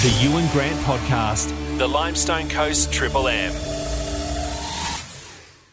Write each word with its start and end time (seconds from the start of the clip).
The 0.00 0.16
Ewan 0.22 0.46
Grant 0.52 0.78
Podcast, 0.82 1.48
the 1.76 1.88
Limestone 1.88 2.48
Coast 2.48 2.92
Triple 2.92 3.26
M. 3.26 3.52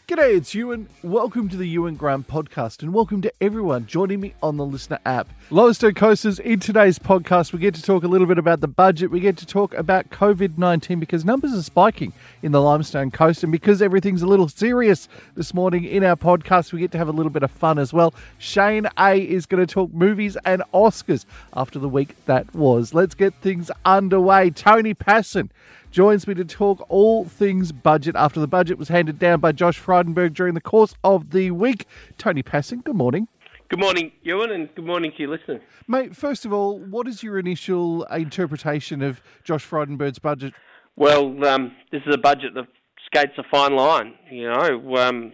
G'day, 0.07 0.37
it's 0.37 0.53
Ewan. 0.53 0.87
Welcome 1.01 1.49
to 1.49 1.57
the 1.57 1.67
Ewan 1.67 1.95
Grant 1.95 2.27
podcast, 2.27 2.83
and 2.83 2.93
welcome 2.93 3.23
to 3.23 3.33
everyone 3.41 3.87
joining 3.87 4.19
me 4.19 4.35
on 4.43 4.55
the 4.55 4.63
LiSTNR 4.63 4.99
app. 5.03 5.27
Limestone 5.49 5.95
Coasters, 5.95 6.37
in 6.37 6.59
today's 6.59 6.99
podcast, 6.99 7.51
we 7.51 7.57
get 7.57 7.73
to 7.73 7.81
talk 7.81 8.03
a 8.03 8.07
little 8.07 8.27
bit 8.27 8.37
about 8.37 8.61
the 8.61 8.67
budget. 8.67 9.09
We 9.09 9.19
get 9.19 9.35
to 9.37 9.47
talk 9.47 9.73
about 9.73 10.11
COVID 10.11 10.59
19 10.59 10.99
because 10.99 11.25
numbers 11.25 11.55
are 11.55 11.63
spiking 11.63 12.13
in 12.43 12.51
the 12.51 12.61
Limestone 12.61 13.09
Coast, 13.09 13.41
and 13.41 13.51
because 13.51 13.81
everything's 13.81 14.21
a 14.21 14.27
little 14.27 14.47
serious 14.47 15.09
this 15.33 15.55
morning 15.55 15.85
in 15.85 16.03
our 16.03 16.15
podcast, 16.15 16.71
we 16.71 16.81
get 16.81 16.91
to 16.91 16.99
have 16.99 17.09
a 17.09 17.11
little 17.11 17.31
bit 17.31 17.41
of 17.41 17.49
fun 17.49 17.79
as 17.79 17.91
well. 17.91 18.13
Shane 18.37 18.87
A 18.99 19.17
is 19.17 19.47
going 19.47 19.65
to 19.65 19.73
talk 19.73 19.91
movies 19.91 20.37
and 20.45 20.61
Oscars 20.71 21.25
after 21.55 21.79
the 21.79 21.89
week 21.89 22.15
that 22.27 22.53
was. 22.53 22.93
Let's 22.93 23.15
get 23.15 23.33
things 23.41 23.71
underway. 23.83 24.51
Tony 24.51 24.93
Pasin 24.93 25.49
joins 25.95 26.27
me 26.27 26.33
to 26.33 26.43
talk 26.43 26.85
all 26.89 27.23
things 27.23 27.71
budget 27.71 28.17
after 28.17 28.41
the 28.41 28.47
budget 28.47 28.77
was 28.77 28.89
handed 28.89 29.17
down 29.17 29.39
by 29.39 29.53
Josh 29.53 29.79
Frydenberg 29.79 30.33
during 30.33 30.53
the 30.53 30.59
course 30.59 30.93
of 31.05 31.31
the 31.31 31.51
week. 31.51 31.87
Tony 32.17 32.43
Pasin, 32.43 32.83
good 32.83 32.97
morning. 32.97 33.29
Good 33.69 33.79
morning, 33.79 34.11
Ewan, 34.21 34.51
and 34.51 34.67
good 34.75 34.85
morning 34.85 35.13
to 35.15 35.23
you 35.23 35.29
listeners. 35.29 35.61
Mate, 35.87 36.13
first 36.13 36.43
of 36.43 36.51
all, 36.51 36.79
what 36.79 37.07
is 37.07 37.23
your 37.23 37.39
initial 37.39 38.03
interpretation 38.11 39.01
of 39.01 39.21
Josh 39.45 39.65
Frydenberg's 39.65 40.19
budget? 40.19 40.53
Well, 40.97 41.45
um, 41.45 41.71
this 41.93 42.01
is 42.05 42.13
a 42.13 42.17
budget 42.17 42.55
that 42.55 42.67
skates 43.05 43.37
a 43.37 43.43
fine 43.49 43.77
line. 43.77 44.15
You 44.29 44.51
know, 44.51 44.97
um, 44.97 45.31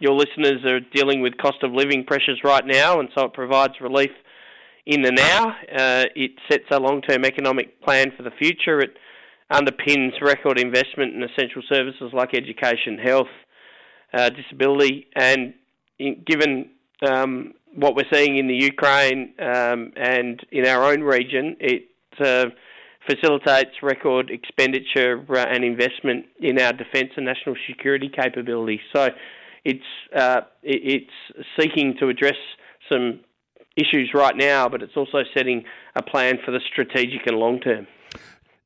your 0.00 0.14
listeners 0.14 0.64
are 0.64 0.80
dealing 0.80 1.22
with 1.22 1.38
cost 1.38 1.62
of 1.62 1.70
living 1.70 2.04
pressures 2.04 2.40
right 2.42 2.66
now, 2.66 2.98
and 2.98 3.10
so 3.16 3.26
it 3.26 3.32
provides 3.32 3.74
relief 3.80 4.10
in 4.86 5.02
the 5.02 5.12
now. 5.12 5.50
Uh, 5.72 6.06
it 6.16 6.32
sets 6.50 6.64
a 6.72 6.80
long 6.80 7.00
term 7.00 7.24
economic 7.24 7.80
plan 7.80 8.10
for 8.16 8.24
the 8.24 8.32
future. 8.32 8.80
It 8.80 8.96
underpins 9.50 10.20
record 10.20 10.58
investment 10.58 11.14
in 11.14 11.22
essential 11.22 11.62
services 11.68 12.12
like 12.12 12.34
education, 12.34 12.98
health, 12.98 13.28
uh, 14.12 14.30
disability, 14.30 15.06
and 15.16 15.54
in, 15.98 16.22
given 16.26 16.70
um, 17.08 17.54
what 17.74 17.94
we're 17.94 18.04
seeing 18.12 18.36
in 18.36 18.46
the 18.46 18.54
Ukraine 18.54 19.34
um, 19.38 19.92
and 19.96 20.40
in 20.50 20.66
our 20.66 20.84
own 20.84 21.02
region, 21.02 21.56
it 21.60 21.88
uh, 22.20 22.46
facilitates 23.08 23.70
record 23.82 24.30
expenditure 24.30 25.24
uh, 25.30 25.46
and 25.48 25.64
investment 25.64 26.26
in 26.40 26.60
our 26.60 26.72
defence 26.72 27.10
and 27.16 27.26
national 27.26 27.56
security 27.68 28.08
capabilities. 28.08 28.80
So 28.94 29.10
it's 29.64 29.84
uh, 30.14 30.42
it's 30.62 31.10
seeking 31.58 31.96
to 32.00 32.08
address 32.08 32.36
some 32.90 33.20
issues 33.76 34.10
right 34.14 34.36
now, 34.36 34.68
but 34.68 34.82
it's 34.82 34.96
also 34.96 35.22
setting 35.34 35.64
a 35.96 36.02
plan 36.02 36.38
for 36.44 36.50
the 36.50 36.60
strategic 36.72 37.26
and 37.26 37.36
long 37.36 37.60
term. 37.60 37.86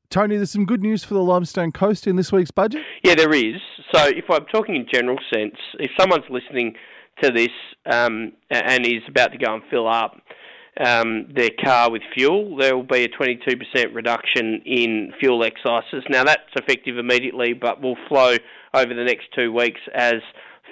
Tony, 0.09 0.37
there's 0.37 0.51
some 0.51 0.65
good 0.65 0.81
news 0.81 1.03
for 1.03 1.13
the 1.13 1.23
Limestone 1.23 1.71
Coast 1.71 2.07
in 2.07 2.15
this 2.15 2.31
week's 2.31 2.51
budget. 2.51 2.83
Yeah, 3.03 3.15
there 3.15 3.33
is. 3.33 3.55
So, 3.93 4.07
if 4.07 4.25
I'm 4.29 4.45
talking 4.45 4.75
in 4.75 4.87
general 4.91 5.17
sense, 5.33 5.55
if 5.79 5.91
someone's 5.99 6.25
listening 6.29 6.75
to 7.21 7.31
this 7.31 7.49
um, 7.91 8.33
and 8.49 8.85
is 8.85 9.03
about 9.07 9.31
to 9.31 9.37
go 9.37 9.53
and 9.53 9.63
fill 9.69 9.87
up 9.87 10.21
um, 10.83 11.27
their 11.33 11.51
car 11.63 11.89
with 11.89 12.01
fuel, 12.13 12.57
there 12.57 12.75
will 12.75 12.83
be 12.83 13.03
a 13.03 13.09
22% 13.09 13.93
reduction 13.93 14.61
in 14.65 15.13
fuel 15.19 15.43
excises. 15.43 16.03
Now, 16.09 16.23
that's 16.23 16.41
effective 16.55 16.97
immediately, 16.97 17.53
but 17.53 17.81
will 17.81 17.97
flow 18.09 18.35
over 18.73 18.93
the 18.93 19.03
next 19.03 19.27
two 19.37 19.51
weeks 19.53 19.79
as 19.93 20.15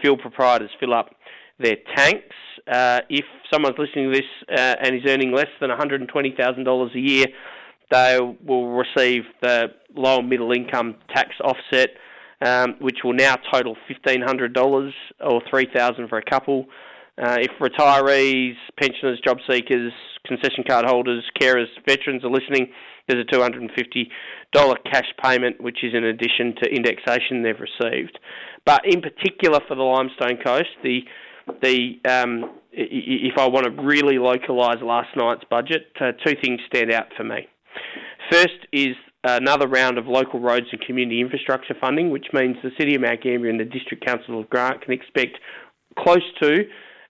fuel 0.01 0.17
proprietors 0.17 0.69
fill 0.79 0.93
up 0.93 1.15
their 1.59 1.77
tanks. 1.95 2.35
Uh, 2.69 3.01
if 3.09 3.25
someone's 3.51 3.77
listening 3.77 4.11
to 4.11 4.17
this 4.17 4.57
uh, 4.57 4.75
and 4.81 4.95
is 4.95 5.01
earning 5.07 5.31
less 5.31 5.47
than 5.61 5.69
$120,000 5.69 6.95
a 6.95 6.99
year, 6.99 7.25
they 7.93 8.17
will 8.45 8.69
receive 8.69 9.23
the 9.41 9.67
low 9.95 10.19
and 10.19 10.29
middle 10.29 10.51
income 10.51 10.95
tax 11.15 11.29
offset, 11.43 11.89
um, 12.41 12.75
which 12.79 12.97
will 13.03 13.13
now 13.13 13.35
total 13.51 13.77
$1,500 13.89 14.91
or 15.21 15.41
$3,000 15.41 16.09
for 16.09 16.17
a 16.17 16.23
couple. 16.23 16.65
Uh, 17.21 17.37
if 17.39 17.51
retirees, 17.61 18.55
pensioners, 18.79 19.21
job 19.23 19.37
seekers, 19.47 19.93
concession 20.25 20.63
card 20.67 20.85
holders, 20.85 21.23
carers, 21.39 21.67
veterans 21.87 22.23
are 22.23 22.31
listening, 22.31 22.67
there's 23.07 23.23
a 23.23 23.35
$250 23.35 24.75
cash 24.91 25.05
payment, 25.23 25.61
which 25.61 25.83
is 25.83 25.93
in 25.93 26.03
addition 26.05 26.55
to 26.61 26.69
indexation 26.69 27.43
they've 27.43 27.59
received. 27.59 28.17
But 28.65 28.81
in 28.85 29.01
particular 29.01 29.59
for 29.67 29.75
the 29.75 29.83
Limestone 29.83 30.37
Coast, 30.43 30.69
the 30.83 31.01
the 31.61 31.99
um, 32.09 32.51
if 32.71 33.37
I 33.37 33.47
want 33.47 33.65
to 33.65 33.83
really 33.83 34.17
localise 34.17 34.81
last 34.81 35.09
night's 35.17 35.43
budget, 35.49 35.91
uh, 35.99 36.13
two 36.25 36.35
things 36.41 36.61
stand 36.67 36.91
out 36.91 37.07
for 37.17 37.25
me. 37.25 37.47
First 38.31 38.67
is 38.71 38.95
another 39.23 39.67
round 39.67 39.97
of 39.97 40.07
local 40.07 40.39
roads 40.39 40.67
and 40.71 40.81
community 40.81 41.21
infrastructure 41.21 41.75
funding, 41.79 42.09
which 42.09 42.27
means 42.33 42.57
the 42.63 42.71
City 42.77 42.95
of 42.95 43.01
Mount 43.01 43.21
Gambier 43.21 43.49
and 43.49 43.59
the 43.59 43.65
District 43.65 44.05
Council 44.05 44.39
of 44.39 44.49
Grant 44.49 44.81
can 44.81 44.93
expect 44.93 45.37
close 45.97 46.23
to 46.41 46.63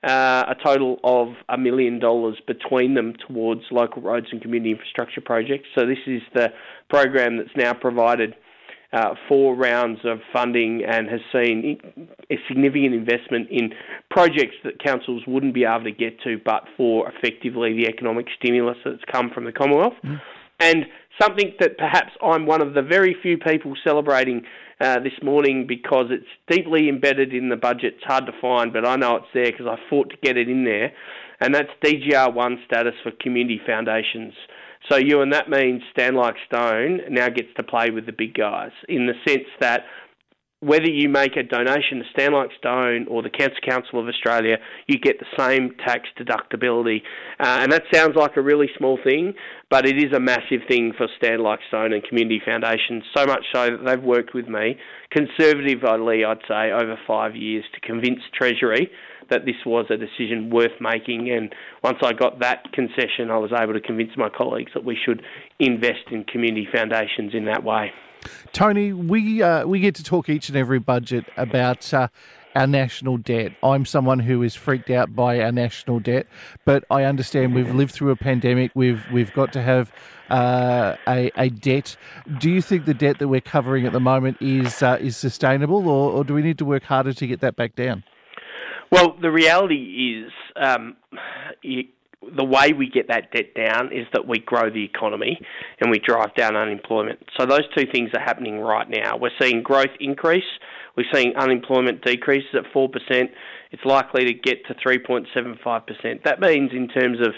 uh, 0.03 0.43
a 0.49 0.55
total 0.63 0.99
of 1.03 1.29
a 1.49 1.57
million 1.57 1.99
dollars 1.99 2.37
between 2.45 2.93
them 2.93 3.13
towards 3.27 3.61
local 3.71 4.01
roads 4.01 4.27
and 4.31 4.41
community 4.41 4.71
infrastructure 4.71 5.21
projects. 5.21 5.67
So 5.75 5.85
this 5.85 5.99
is 6.05 6.21
the 6.33 6.49
program 6.89 7.37
that's 7.37 7.55
now 7.55 7.73
provided 7.73 8.35
uh, 8.91 9.15
four 9.27 9.55
rounds 9.55 9.99
of 10.03 10.19
funding 10.31 10.83
and 10.87 11.09
has 11.09 11.21
seen 11.31 11.79
a 12.29 12.35
significant 12.47 12.93
investment 12.93 13.47
in 13.49 13.71
projects 14.11 14.55
that 14.63 14.77
councils 14.83 15.23
wouldn't 15.25 15.53
be 15.53 15.63
able 15.63 15.85
to 15.85 15.91
get 15.91 16.21
to 16.21 16.37
but 16.45 16.65
for 16.77 17.11
effectively 17.11 17.73
the 17.73 17.87
economic 17.87 18.27
stimulus 18.37 18.77
that's 18.85 19.01
come 19.11 19.31
from 19.33 19.45
the 19.45 19.51
Commonwealth. 19.51 19.95
Mm. 20.05 20.21
And 20.63 20.85
something 21.21 21.53
that 21.59 21.77
perhaps 21.77 22.11
I'm 22.23 22.45
one 22.45 22.61
of 22.61 22.73
the 22.73 22.81
very 22.81 23.17
few 23.21 23.37
people 23.37 23.75
celebrating 23.83 24.43
uh, 24.79 24.99
this 24.99 25.13
morning 25.21 25.67
because 25.67 26.05
it's 26.09 26.25
deeply 26.49 26.87
embedded 26.87 27.33
in 27.33 27.49
the 27.49 27.57
budget. 27.57 27.95
It's 27.97 28.05
hard 28.05 28.25
to 28.27 28.31
find, 28.39 28.71
but 28.71 28.87
I 28.87 28.95
know 28.95 29.17
it's 29.17 29.25
there 29.33 29.51
because 29.51 29.67
I 29.67 29.77
fought 29.89 30.09
to 30.11 30.17
get 30.23 30.37
it 30.37 30.47
in 30.47 30.63
there. 30.63 30.93
And 31.41 31.53
that's 31.53 31.69
DGR1 31.83 32.65
status 32.65 32.93
for 33.03 33.11
community 33.19 33.59
foundations. 33.67 34.33
So, 34.89 34.95
you 34.95 35.21
and 35.21 35.33
that 35.33 35.49
means 35.49 35.81
Stand 35.91 36.15
Like 36.15 36.35
Stone 36.47 37.01
now 37.09 37.27
gets 37.27 37.49
to 37.57 37.63
play 37.63 37.89
with 37.89 38.05
the 38.05 38.13
big 38.13 38.33
guys 38.33 38.71
in 38.87 39.05
the 39.07 39.13
sense 39.27 39.47
that 39.59 39.83
whether 40.63 40.89
you 40.89 41.09
make 41.09 41.35
a 41.35 41.43
donation 41.43 41.99
to 41.99 42.05
Stand 42.11 42.33
Like 42.33 42.49
Stone 42.57 43.07
or 43.09 43.21
the 43.21 43.29
Cancer 43.29 43.59
Council 43.67 43.99
of 43.99 44.07
Australia, 44.07 44.57
you 44.87 44.97
get 44.97 45.19
the 45.19 45.25
same 45.37 45.75
tax 45.85 46.07
deductibility. 46.17 47.01
Uh, 47.39 47.59
and 47.61 47.71
that 47.71 47.83
sounds 47.93 48.15
like 48.15 48.37
a 48.37 48.41
really 48.41 48.69
small 48.77 48.97
thing, 49.03 49.33
but 49.69 49.85
it 49.85 49.97
is 49.97 50.13
a 50.15 50.19
massive 50.19 50.61
thing 50.67 50.93
for 50.97 51.07
Stand 51.17 51.41
Like 51.41 51.59
Stone 51.67 51.91
and 51.91 52.03
community 52.03 52.41
foundations, 52.43 53.03
so 53.15 53.25
much 53.25 53.43
so 53.53 53.71
that 53.71 53.85
they've 53.85 54.03
worked 54.03 54.33
with 54.33 54.47
me, 54.47 54.77
conservatively, 55.11 56.23
I'd 56.23 56.37
say, 56.47 56.71
over 56.71 56.97
five 57.05 57.35
years 57.35 57.65
to 57.73 57.79
convince 57.81 58.19
Treasury 58.33 58.89
that 59.29 59.45
this 59.45 59.55
was 59.65 59.85
a 59.89 59.97
decision 59.97 60.49
worth 60.49 60.79
making. 60.79 61.29
And 61.31 61.53
once 61.83 61.97
I 62.03 62.13
got 62.13 62.39
that 62.39 62.71
concession, 62.71 63.31
I 63.31 63.37
was 63.37 63.51
able 63.51 63.73
to 63.73 63.81
convince 63.81 64.11
my 64.15 64.29
colleagues 64.29 64.71
that 64.73 64.85
we 64.85 64.97
should 65.03 65.21
invest 65.59 66.11
in 66.11 66.23
community 66.23 66.67
foundations 66.73 67.33
in 67.33 67.45
that 67.45 67.63
way. 67.63 67.91
Tony, 68.51 68.93
we 68.93 69.41
uh, 69.41 69.65
we 69.65 69.79
get 69.79 69.95
to 69.95 70.03
talk 70.03 70.29
each 70.29 70.49
and 70.49 70.57
every 70.57 70.79
budget 70.79 71.25
about 71.37 71.93
uh, 71.93 72.07
our 72.55 72.67
national 72.67 73.17
debt. 73.17 73.53
I'm 73.63 73.85
someone 73.85 74.19
who 74.19 74.43
is 74.43 74.55
freaked 74.55 74.89
out 74.89 75.15
by 75.15 75.41
our 75.41 75.51
national 75.51 75.99
debt, 75.99 76.27
but 76.65 76.83
I 76.89 77.03
understand 77.03 77.55
we've 77.55 77.73
lived 77.73 77.93
through 77.93 78.11
a 78.11 78.15
pandemic. 78.15 78.71
We've 78.75 79.03
we've 79.11 79.33
got 79.33 79.53
to 79.53 79.61
have 79.61 79.91
uh, 80.29 80.95
a, 81.07 81.31
a 81.35 81.49
debt. 81.49 81.95
Do 82.39 82.49
you 82.49 82.61
think 82.61 82.85
the 82.85 82.93
debt 82.93 83.19
that 83.19 83.27
we're 83.27 83.41
covering 83.41 83.85
at 83.85 83.93
the 83.93 83.99
moment 83.99 84.37
is 84.41 84.81
uh, 84.81 84.97
is 84.99 85.17
sustainable, 85.17 85.87
or, 85.87 86.11
or 86.11 86.23
do 86.23 86.33
we 86.33 86.41
need 86.41 86.57
to 86.59 86.65
work 86.65 86.83
harder 86.83 87.13
to 87.13 87.27
get 87.27 87.39
that 87.41 87.55
back 87.55 87.75
down? 87.75 88.03
Well, 88.91 89.15
the 89.19 89.31
reality 89.31 90.23
is, 90.23 90.31
um, 90.55 90.95
the 92.35 92.43
way 92.43 92.73
we 92.73 92.89
get 92.89 93.07
that 93.07 93.31
debt 93.31 93.53
down 93.55 93.91
is 93.91 94.05
that 94.13 94.27
we 94.27 94.39
grow 94.39 94.69
the 94.69 94.83
economy 94.83 95.39
and 95.79 95.91
we 95.91 95.99
drive 95.99 96.33
down 96.35 96.55
unemployment. 96.55 97.19
So 97.37 97.45
those 97.45 97.63
two 97.75 97.85
things 97.91 98.11
are 98.13 98.21
happening 98.21 98.59
right 98.59 98.89
now. 98.89 99.17
We're 99.17 99.31
seeing 99.39 99.63
growth 99.63 99.95
increase. 99.99 100.43
We're 100.95 101.11
seeing 101.13 101.35
unemployment 101.35 102.03
decreases 102.03 102.49
at 102.53 102.71
4%. 102.73 102.89
It's 103.71 103.85
likely 103.85 104.25
to 104.25 104.33
get 104.33 104.65
to 104.67 104.75
3.75%. 104.75 106.23
That 106.23 106.39
means 106.39 106.71
in 106.71 106.87
terms 106.87 107.19
of 107.19 107.33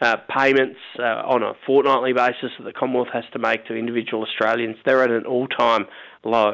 uh, 0.00 0.16
payments 0.34 0.78
uh, 0.98 1.22
on 1.26 1.42
a 1.42 1.54
fortnightly 1.66 2.12
basis 2.12 2.50
that 2.58 2.64
the 2.64 2.72
Commonwealth 2.72 3.08
has 3.12 3.24
to 3.32 3.38
make 3.38 3.66
to 3.66 3.74
individual 3.74 4.22
Australians, 4.22 4.76
they're 4.84 5.02
at 5.02 5.10
an 5.10 5.26
all-time 5.26 5.86
low, 6.24 6.52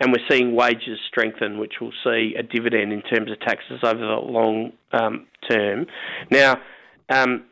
and 0.00 0.12
we're 0.12 0.24
seeing 0.30 0.54
wages 0.54 0.98
strengthen, 1.08 1.58
which 1.58 1.74
will 1.80 1.92
see 2.04 2.34
a 2.38 2.42
dividend 2.42 2.92
in 2.92 3.02
terms 3.02 3.30
of 3.30 3.40
taxes 3.40 3.80
over 3.82 3.98
the 3.98 4.06
long 4.06 4.72
um, 4.92 5.26
term. 5.50 5.86
Now, 6.30 6.60
um, 7.08 7.44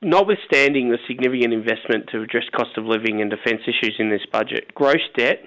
notwithstanding 0.00 0.90
the 0.90 0.98
significant 1.06 1.52
investment 1.52 2.08
to 2.12 2.22
address 2.22 2.44
cost 2.56 2.76
of 2.76 2.84
living 2.84 3.20
and 3.20 3.30
defence 3.30 3.62
issues 3.66 3.96
in 3.98 4.10
this 4.10 4.22
budget, 4.30 4.74
gross 4.74 5.02
debt 5.16 5.42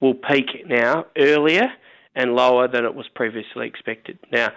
will 0.00 0.14
peak 0.14 0.66
now 0.66 1.06
earlier 1.16 1.66
and 2.14 2.34
lower 2.34 2.68
than 2.68 2.84
it 2.84 2.94
was 2.94 3.06
previously 3.14 3.66
expected. 3.66 4.18
Now, 4.32 4.48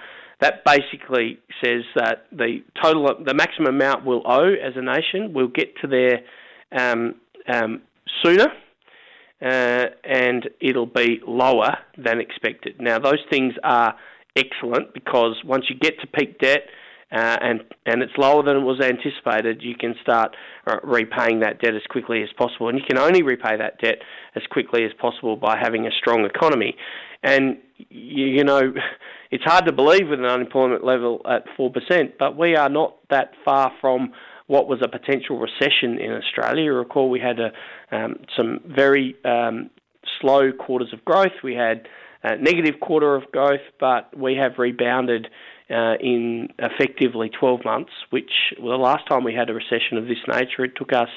that 0.42 0.64
basically 0.64 1.40
says 1.64 1.84
that 1.96 2.28
the 2.32 2.64
total, 2.82 3.14
the 3.24 3.34
maximum 3.34 3.76
amount 3.76 4.06
we'll 4.06 4.24
owe 4.26 4.54
as 4.54 4.74
a 4.76 4.82
nation 4.82 5.34
will 5.34 5.50
get 5.50 5.76
to 5.82 5.88
their 5.88 6.22
um, 6.72 7.16
um, 7.48 7.82
sooner. 8.24 8.48
Uh, 9.42 9.86
and 10.04 10.50
it'll 10.60 10.86
be 10.86 11.22
lower 11.26 11.78
than 11.98 12.20
expected. 12.20 12.76
Now, 12.82 13.00
those 13.00 13.20
things 13.32 13.54
are 13.64 13.96
excellent 14.36 14.94
because 14.94 15.38
once 15.46 15.66
you 15.70 15.78
get 15.78 15.98
to 16.02 16.08
peak 16.08 16.40
debt, 16.40 16.64
uh, 17.12 17.38
and 17.42 17.62
and 17.86 18.04
it's 18.04 18.14
lower 18.18 18.44
than 18.44 18.58
it 18.58 18.64
was 18.64 18.80
anticipated, 18.80 19.62
you 19.62 19.76
can 19.76 19.96
start 20.02 20.36
uh, 20.68 20.78
repaying 20.84 21.40
that 21.40 21.60
debt 21.60 21.76
as 21.76 21.82
quickly 21.90 22.22
as 22.22 22.30
possible. 22.38 22.70
And 22.70 22.78
you 22.78 22.86
can 22.88 23.00
only 23.00 23.24
repay 23.24 23.58
that 23.58 23.80
debt 23.82 24.00
as 24.36 24.44
quickly 24.52 24.86
as 24.86 24.92
possible 25.00 25.36
by 25.36 25.58
having 25.60 25.88
a 25.88 25.92
strong 25.92 26.26
economy. 26.26 26.76
And 27.24 27.58
you, 27.78 28.26
you 28.26 28.44
know, 28.44 28.74
it's 29.32 29.44
hard 29.44 29.66
to 29.66 29.72
believe 29.72 30.10
with 30.10 30.20
an 30.20 30.26
unemployment 30.26 30.84
level 30.84 31.22
at 31.30 31.46
four 31.58 31.72
percent, 31.72 32.18
but 32.20 32.38
we 32.38 32.56
are 32.56 32.70
not 32.70 32.98
that 33.10 33.32
far 33.44 33.72
from 33.82 34.14
what 34.46 34.68
was 34.68 34.80
a 34.84 34.88
potential 34.88 35.38
recession 35.38 36.00
in 36.00 36.12
Australia. 36.12 36.64
You 36.64 36.74
recall 36.74 37.10
we 37.10 37.20
had 37.20 37.40
a, 37.40 37.52
um, 37.96 38.16
some 38.36 38.60
very 38.66 39.16
um, 39.24 39.70
slow 40.20 40.52
quarters 40.52 40.92
of 40.92 41.06
growth. 41.06 41.44
We 41.44 41.54
had 41.54 41.88
a 42.24 42.36
negative 42.36 42.80
quarter 42.82 43.16
of 43.16 43.32
growth, 43.32 43.62
but 43.80 44.18
we 44.18 44.36
have 44.36 44.54
rebounded 44.58 45.28
uh, 45.70 45.96
in 46.00 46.50
effectively 46.58 47.30
12 47.30 47.64
months, 47.64 47.92
which 48.10 48.32
well, 48.60 48.78
the 48.78 48.84
last 48.84 49.08
time 49.08 49.24
we 49.24 49.34
had 49.34 49.50
a 49.50 49.54
recession 49.54 49.98
of 49.98 50.06
this 50.08 50.18
nature, 50.28 50.66
it 50.66 50.76
took 50.76 50.94
us 50.94 51.10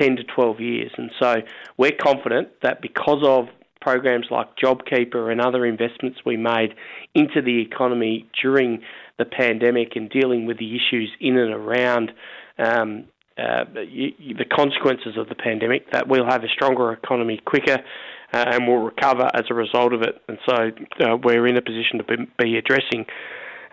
10 0.00 0.16
to 0.16 0.24
12 0.24 0.60
years. 0.60 0.90
And 0.96 1.10
so 1.20 1.36
we're 1.76 1.96
confident 2.00 2.48
that 2.62 2.82
because 2.82 3.22
of 3.24 3.46
programs 3.80 4.26
like 4.30 4.56
JobKeeper 4.56 5.30
and 5.30 5.40
other 5.40 5.66
investments 5.66 6.20
we 6.24 6.36
made 6.36 6.74
into 7.14 7.42
the 7.42 7.60
economy 7.60 8.28
during 8.40 8.82
the 9.18 9.24
pandemic 9.24 9.96
and 9.96 10.08
dealing 10.08 10.46
with 10.46 10.58
the 10.58 10.76
issues 10.76 11.10
in 11.20 11.36
and 11.36 11.52
around 11.52 12.12
um, 12.58 13.04
uh, 13.38 13.64
the 13.74 14.44
consequences 14.50 15.16
of 15.16 15.28
the 15.28 15.34
pandemic, 15.34 15.90
that 15.90 16.06
we'll 16.06 16.28
have 16.28 16.44
a 16.44 16.48
stronger 16.48 16.92
economy 16.92 17.40
quicker 17.44 17.78
uh, 18.32 18.44
and 18.46 18.66
will 18.66 18.82
recover 18.82 19.28
as 19.34 19.44
a 19.50 19.54
result 19.54 19.92
of 19.92 20.02
it. 20.02 20.20
And 20.28 20.38
so 20.46 20.54
uh, 21.00 21.16
we're 21.22 21.46
in 21.46 21.56
a 21.56 21.62
position 21.62 21.98
to 21.98 22.04
be, 22.04 22.16
be 22.38 22.56
addressing 22.56 23.06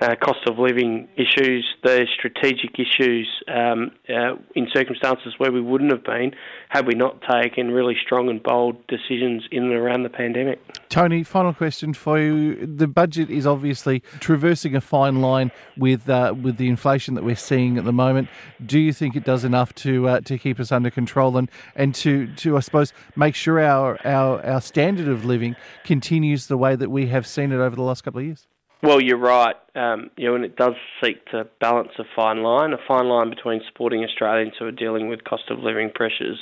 uh, 0.02 0.16
cost 0.16 0.40
of 0.48 0.58
living 0.58 1.08
issues, 1.16 1.66
the 1.84 2.08
strategic 2.18 2.80
issues 2.80 3.28
um, 3.48 3.92
uh, 4.10 4.36
in 4.56 4.68
circumstances 4.74 5.34
where 5.38 5.52
we 5.52 5.62
wouldn't 5.62 5.92
have 5.92 6.04
been 6.04 6.32
had 6.70 6.86
we 6.88 6.94
not 6.94 7.22
taken 7.30 7.72
really 7.72 7.96
strong 8.02 8.30
and 8.30 8.42
bold 8.42 8.76
decisions 8.88 9.44
in 9.52 9.64
and 9.64 9.74
around 9.74 10.04
the 10.04 10.10
pandemic. 10.10 10.60
Tony, 10.88 11.24
final 11.24 11.54
question 11.54 11.94
for 11.94 12.20
you. 12.20 12.66
The 12.66 12.88
budget 12.88 13.30
is 13.30 13.46
obviously 13.46 14.00
traversing 14.20 14.76
a 14.76 14.82
fine 14.82 15.22
line 15.22 15.52
with 15.78 16.10
uh, 16.10 16.34
with 16.42 16.58
the 16.58 16.70
inflation 16.70 17.16
that 17.16 17.24
we're 17.24 17.36
seeing 17.36 17.78
at 17.78 17.84
the 17.84 17.94
moment. 17.94 18.30
Do 18.66 18.80
you 18.80 18.94
think 18.94 19.16
it 19.16 19.24
does 19.24 19.44
enough 19.44 19.74
to 19.76 20.08
uh, 20.08 20.22
to 20.22 20.38
keep 20.38 20.60
us 20.60 20.72
under 20.72 20.90
control 20.90 21.38
and, 21.38 21.50
and 21.76 21.94
to, 21.96 22.28
to 22.36 22.58
I 22.58 22.62
suppose 22.62 22.94
make 23.16 23.36
sure 23.36 23.60
our, 23.60 24.00
our 24.06 24.46
our 24.46 24.62
standard 24.62 25.08
of 25.08 25.26
living 25.26 25.56
continues 25.84 26.48
the 26.48 26.58
way 26.58 26.76
that 26.76 26.90
we 26.90 27.08
have 27.08 27.28
seen 27.28 27.52
it 27.52 27.58
over 27.58 27.76
the 27.76 27.84
last 27.84 28.04
couple 28.04 28.20
of 28.20 28.26
years? 28.26 28.48
Well, 28.82 29.02
you're 29.02 29.18
right. 29.18 29.56
Um, 29.76 30.10
you 30.16 30.30
know, 30.30 30.36
and 30.36 30.46
it 30.46 30.56
does 30.56 30.76
seek 31.04 31.26
to 31.28 31.48
balance 31.60 31.92
a 32.00 32.04
fine 32.16 32.44
line, 32.44 32.72
a 32.72 32.78
fine 32.88 33.10
line 33.10 33.30
between 33.30 33.62
supporting 33.68 34.04
Australians 34.06 34.54
who 34.58 34.66
are 34.66 34.72
dealing 34.72 35.10
with 35.10 35.26
cost 35.26 35.44
of 35.50 35.60
living 35.60 35.92
pressures, 35.94 36.40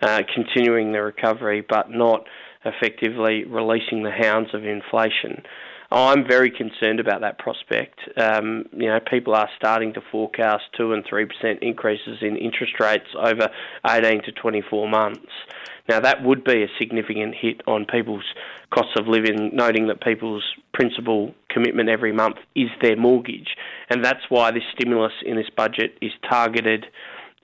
uh, 0.00 0.20
continuing 0.32 0.92
the 0.92 1.02
recovery, 1.02 1.64
but 1.68 1.90
not 1.90 2.26
effectively 2.64 3.44
releasing 3.44 4.04
the 4.04 4.12
hounds 4.12 4.50
of 4.54 4.64
inflation. 4.64 5.42
I'm 5.90 6.26
very 6.26 6.50
concerned 6.50 6.98
about 7.00 7.20
that 7.20 7.38
prospect. 7.38 8.00
Um, 8.16 8.64
you 8.72 8.86
know, 8.86 8.98
people 9.00 9.34
are 9.34 9.48
starting 9.56 9.94
to 9.94 10.00
forecast 10.10 10.64
two 10.76 10.92
and 10.92 11.04
three 11.08 11.26
percent 11.26 11.60
increases 11.62 12.18
in 12.20 12.36
interest 12.36 12.74
rates 12.80 13.06
over 13.16 13.48
18 13.86 14.22
to 14.24 14.32
24 14.32 14.88
months. 14.88 15.30
Now, 15.88 16.00
that 16.00 16.22
would 16.22 16.44
be 16.44 16.62
a 16.62 16.68
significant 16.78 17.34
hit 17.34 17.60
on 17.66 17.84
people's 17.84 18.24
costs 18.70 18.92
of 18.98 19.06
living, 19.06 19.50
noting 19.52 19.88
that 19.88 20.00
people's 20.00 20.44
principal 20.72 21.34
commitment 21.50 21.90
every 21.90 22.12
month 22.12 22.36
is 22.56 22.70
their 22.80 22.96
mortgage. 22.96 23.56
And 23.90 24.02
that's 24.02 24.30
why 24.30 24.50
this 24.50 24.62
stimulus 24.72 25.12
in 25.24 25.36
this 25.36 25.50
budget 25.54 25.98
is 26.00 26.12
targeted, 26.28 26.86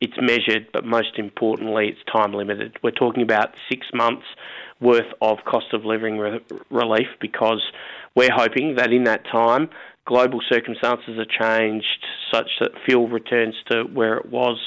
it's 0.00 0.16
measured, 0.18 0.68
but 0.72 0.86
most 0.86 1.18
importantly, 1.18 1.88
it's 1.88 2.00
time 2.10 2.32
limited. 2.32 2.78
We're 2.82 2.92
talking 2.92 3.22
about 3.22 3.54
six 3.70 3.86
months 3.92 4.24
worth 4.80 5.12
of 5.20 5.38
cost 5.44 5.74
of 5.74 5.84
living 5.84 6.16
re- 6.16 6.40
relief 6.70 7.08
because 7.20 7.62
we're 8.16 8.32
hoping 8.32 8.76
that 8.76 8.90
in 8.92 9.04
that 9.04 9.26
time, 9.30 9.68
global 10.06 10.40
circumstances 10.48 11.18
are 11.18 11.26
changed 11.26 12.06
such 12.32 12.48
that 12.60 12.70
fuel 12.86 13.08
returns 13.08 13.54
to 13.70 13.84
where 13.84 14.16
it 14.16 14.30
was 14.30 14.58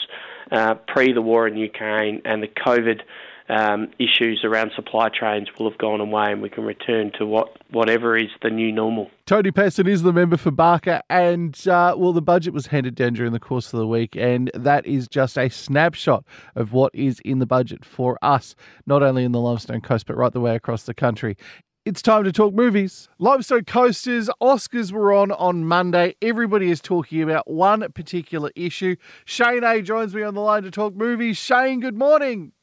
uh, 0.52 0.76
pre 0.88 1.12
the 1.12 1.22
war 1.22 1.48
in 1.48 1.58
Ukraine 1.58 2.22
and 2.26 2.44
the 2.44 2.48
COVID 2.48 3.02
um, 3.50 3.90
issues 4.00 4.42
around 4.44 4.72
supply 4.75 5.10
chains 5.10 5.50
will 5.57 5.69
have 5.69 5.78
gone 5.78 6.00
away 6.00 6.31
and 6.31 6.42
we 6.42 6.50
can 6.50 6.63
return 6.63 7.12
to 7.18 7.25
what 7.25 7.57
whatever 7.72 8.18
is 8.18 8.30
the 8.42 8.50
new 8.50 8.72
normal. 8.72 9.10
Tony 9.25 9.51
Pasin 9.51 9.88
is 9.88 10.04
the 10.04 10.13
member 10.13 10.38
for 10.38 10.51
Barker, 10.51 11.01
and 11.10 11.68
uh, 11.68 11.95
well, 11.98 12.13
the 12.13 12.22
budget 12.22 12.54
was 12.54 12.68
handed 12.68 12.95
down 12.95 13.13
during 13.13 13.31
the 13.31 13.40
course 13.40 13.74
of 13.74 13.80
the 13.80 13.88
week, 13.88 14.16
and 14.16 14.51
that 14.54 14.86
is 14.86 15.07
just 15.07 15.38
a 15.38 15.50
snapshot 15.50 16.24
of 16.56 16.74
what 16.74 16.94
is 16.94 17.19
in 17.25 17.40
the 17.40 17.45
budget 17.45 17.86
for 17.86 18.18
us, 18.22 18.56
not 18.86 19.01
only 19.01 19.24
in 19.24 19.31
the 19.31 19.40
Limestone 19.40 19.81
Coast, 19.81 20.07
but 20.07 20.18
right 20.18 20.31
the 20.31 20.42
way 20.42 20.56
across 20.56 20.84
the 20.84 20.94
country. 20.94 21.38
It's 21.86 22.01
time 22.01 22.24
to 22.24 22.31
talk 22.31 22.54
movies. 22.54 23.10
Limestone 23.19 23.66
Coasters 23.66 24.30
Oscars 24.42 24.94
were 24.94 25.12
on 25.12 25.34
on 25.34 25.66
Monday. 25.66 26.16
Everybody 26.22 26.72
is 26.72 26.80
talking 26.80 27.22
about 27.22 27.50
one 27.50 27.92
particular 27.92 28.51
issue. 28.56 28.95
Shane 29.25 29.66
A 29.66 29.81
joins 29.81 30.16
me 30.16 30.24
on 30.24 30.34
the 30.34 30.40
line 30.40 30.63
to 30.63 30.72
talk 30.72 30.95
movies. 30.95 31.38
Shane, 31.38 31.81
good 31.81 31.98
morning. 31.98 32.54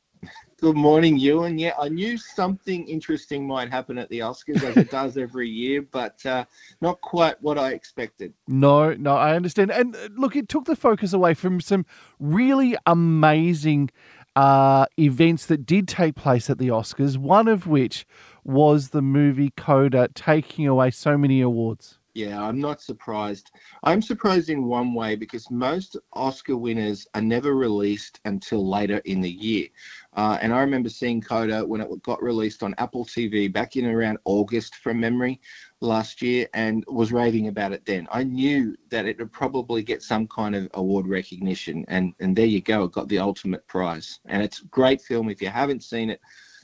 Good 0.61 0.77
morning, 0.77 1.17
Ewan. 1.17 1.59
Yeah, 1.59 1.73
I 1.81 1.89
knew 1.89 2.19
something 2.19 2.87
interesting 2.87 3.47
might 3.47 3.71
happen 3.71 3.97
at 3.97 4.11
the 4.11 4.19
Oscars, 4.19 4.63
as 4.63 4.77
it 4.77 4.91
does 5.01 5.17
every 5.17 5.49
year, 5.49 5.81
but 5.81 6.25
uh, 6.27 6.45
not 6.83 7.01
quite 7.01 7.41
what 7.41 7.57
I 7.57 7.71
expected. 7.71 8.35
No, 8.47 8.93
no, 8.93 9.17
I 9.17 9.35
understand. 9.35 9.71
And 9.71 9.97
uh, 9.97 10.09
look, 10.15 10.37
it 10.37 10.51
took 10.51 10.67
the 10.67 10.77
focus 10.77 11.15
away 11.15 11.33
from 11.33 11.63
some 11.63 11.87
really 12.19 12.77
amazing 12.85 13.89
uh, 14.37 14.85
events 14.99 15.47
that 15.47 15.65
did 15.65 15.89
take 15.89 16.15
place 16.15 16.51
at 16.51 16.59
the 16.59 16.69
Oscars, 16.69 17.17
one 17.17 17.49
of 17.49 17.67
which 17.67 18.07
was 18.45 18.91
the 18.91 19.03
movie 19.03 19.55
Coda 19.57 20.09
taking 20.15 20.67
away 20.67 20.91
so 20.91 21.17
many 21.17 21.41
awards. 21.41 22.00
Yeah, 22.15 22.43
I'm 22.43 22.61
not 22.61 22.83
surprised. 22.83 23.53
I'm 23.85 24.03
surprised 24.03 24.51
in 24.51 24.65
one 24.65 24.95
way 24.95 25.15
because 25.15 25.49
most 25.49 25.97
Oscar 26.13 26.57
winners 26.57 27.07
are 27.15 27.21
never 27.21 27.55
released 27.55 28.19
until 28.25 28.69
later 28.69 28.99
in 29.05 29.21
the 29.21 29.31
year. 29.31 29.69
Uh, 30.15 30.37
and 30.43 30.53
I 30.53 30.59
remember 30.61 30.89
seeing 30.89 31.21
Coda 31.21 31.65
when 31.65 31.81
it 31.81 32.03
got 32.03 32.21
released 32.21 32.65
on 32.65 32.75
Apple 32.79 33.05
TV 33.05 33.53
back 33.53 33.77
in 33.77 33.87
around 33.87 34.19
August 34.25 34.75
from 34.75 34.99
memory 34.99 35.41
last 35.81 36.21
year 36.21 36.49
and 36.53 36.85
was 36.89 37.13
raving 37.13 37.47
about 37.47 37.71
it 37.73 37.87
then. 37.87 38.09
I 38.11 38.25
knew 38.25 38.77
that 38.89 39.07
it 39.07 39.19
would 39.21 39.31
probably 39.33 39.85
get 39.85 40.03
some 40.03 40.27
kind 40.27 40.57
of 40.57 40.69
award 40.75 41.07
recognition. 41.07 41.85
And, 41.87 42.13
and 42.19 42.35
there 42.35 42.45
you 42.47 42.61
go, 42.61 42.85
it 42.85 42.93
got 42.93 43.09
the 43.09 43.21
ultimate 43.21 43.65
prize. 43.69 44.19
And 44.27 44.43
it's 44.43 44.63
a 44.63 44.67
great 44.67 45.01
film. 45.01 45.29
If 45.29 45.41
you 45.41 45.49
haven't 45.49 45.85
seen 45.85 46.11
it, 46.11 46.21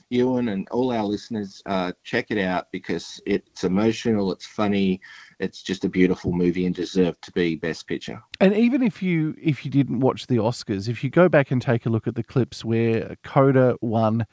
Ewan 0.09 0.49
and 0.49 0.67
all 0.69 0.91
our 0.91 1.03
listeners, 1.03 1.61
uh, 1.65 1.91
check 2.03 2.31
it 2.31 2.37
out 2.37 2.71
because 2.71 3.21
it's 3.25 3.63
emotional, 3.63 4.31
it's 4.31 4.45
funny, 4.45 5.01
it's 5.39 5.61
just 5.61 5.85
a 5.85 5.89
beautiful 5.89 6.31
movie 6.31 6.65
and 6.65 6.75
deserved 6.75 7.21
to 7.23 7.31
be 7.31 7.55
Best 7.55 7.87
Picture. 7.87 8.21
And 8.39 8.55
even 8.55 8.81
if 8.81 9.01
you 9.01 9.35
if 9.41 9.65
you 9.65 9.71
didn't 9.71 9.99
watch 9.99 10.27
the 10.27 10.37
Oscars, 10.37 10.87
if 10.87 11.03
you 11.03 11.09
go 11.09 11.29
back 11.29 11.51
and 11.51 11.61
take 11.61 11.85
a 11.85 11.89
look 11.89 12.07
at 12.07 12.15
the 12.15 12.23
clips 12.23 12.65
where 12.65 13.15
Coda 13.23 13.75
won 13.81 14.25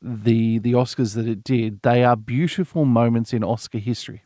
the 0.00 0.58
the 0.58 0.72
Oscars 0.72 1.14
that 1.14 1.28
it 1.28 1.44
did, 1.44 1.82
they 1.82 2.04
are 2.04 2.16
beautiful 2.16 2.84
moments 2.84 3.32
in 3.32 3.42
Oscar 3.44 3.78
history. 3.78 4.22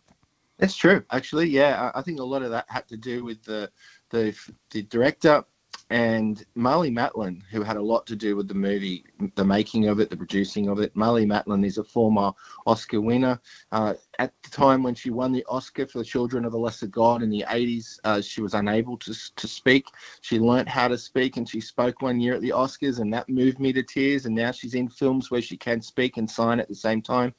That's 0.58 0.76
true, 0.76 1.04
actually. 1.10 1.48
Yeah, 1.48 1.90
I 1.94 2.00
think 2.00 2.18
a 2.18 2.24
lot 2.24 2.42
of 2.42 2.50
that 2.50 2.64
had 2.68 2.88
to 2.88 2.96
do 2.96 3.24
with 3.24 3.42
the 3.44 3.70
the, 4.10 4.34
the 4.70 4.82
director 4.82 5.44
and 5.90 6.44
Marlee 6.56 6.92
Matlin, 6.92 7.42
who 7.50 7.62
had 7.62 7.76
a 7.76 7.82
lot 7.82 8.06
to 8.08 8.16
do 8.16 8.34
with 8.34 8.48
the 8.48 8.54
movie, 8.54 9.04
the 9.36 9.44
making 9.44 9.86
of 9.86 10.00
it, 10.00 10.10
the 10.10 10.16
producing 10.16 10.68
of 10.68 10.80
it. 10.80 10.92
Marlee 10.96 11.26
Matlin 11.26 11.64
is 11.64 11.78
a 11.78 11.84
former 11.84 12.32
Oscar 12.66 13.00
winner. 13.00 13.40
Uh, 13.70 13.94
at 14.18 14.32
the 14.42 14.50
time 14.50 14.82
when 14.82 14.96
she 14.96 15.10
won 15.10 15.30
the 15.30 15.44
Oscar 15.48 15.86
for 15.86 15.98
The 15.98 16.04
Children 16.04 16.44
of 16.44 16.50
the 16.50 16.58
Lesser 16.58 16.88
God 16.88 17.22
in 17.22 17.30
the 17.30 17.44
80s, 17.48 18.00
uh, 18.02 18.20
she 18.20 18.42
was 18.42 18.54
unable 18.54 18.96
to, 18.98 19.14
to 19.36 19.46
speak. 19.46 19.86
She 20.22 20.40
learnt 20.40 20.68
how 20.68 20.88
to 20.88 20.98
speak 20.98 21.36
and 21.36 21.48
she 21.48 21.60
spoke 21.60 22.02
one 22.02 22.18
year 22.18 22.34
at 22.34 22.40
the 22.40 22.50
Oscars, 22.50 22.98
and 22.98 23.12
that 23.14 23.28
moved 23.28 23.60
me 23.60 23.72
to 23.72 23.82
tears. 23.84 24.26
And 24.26 24.34
now 24.34 24.50
she's 24.50 24.74
in 24.74 24.88
films 24.88 25.30
where 25.30 25.42
she 25.42 25.56
can 25.56 25.80
speak 25.80 26.16
and 26.16 26.28
sign 26.28 26.58
at 26.58 26.68
the 26.68 26.74
same 26.74 27.00
time. 27.00 27.32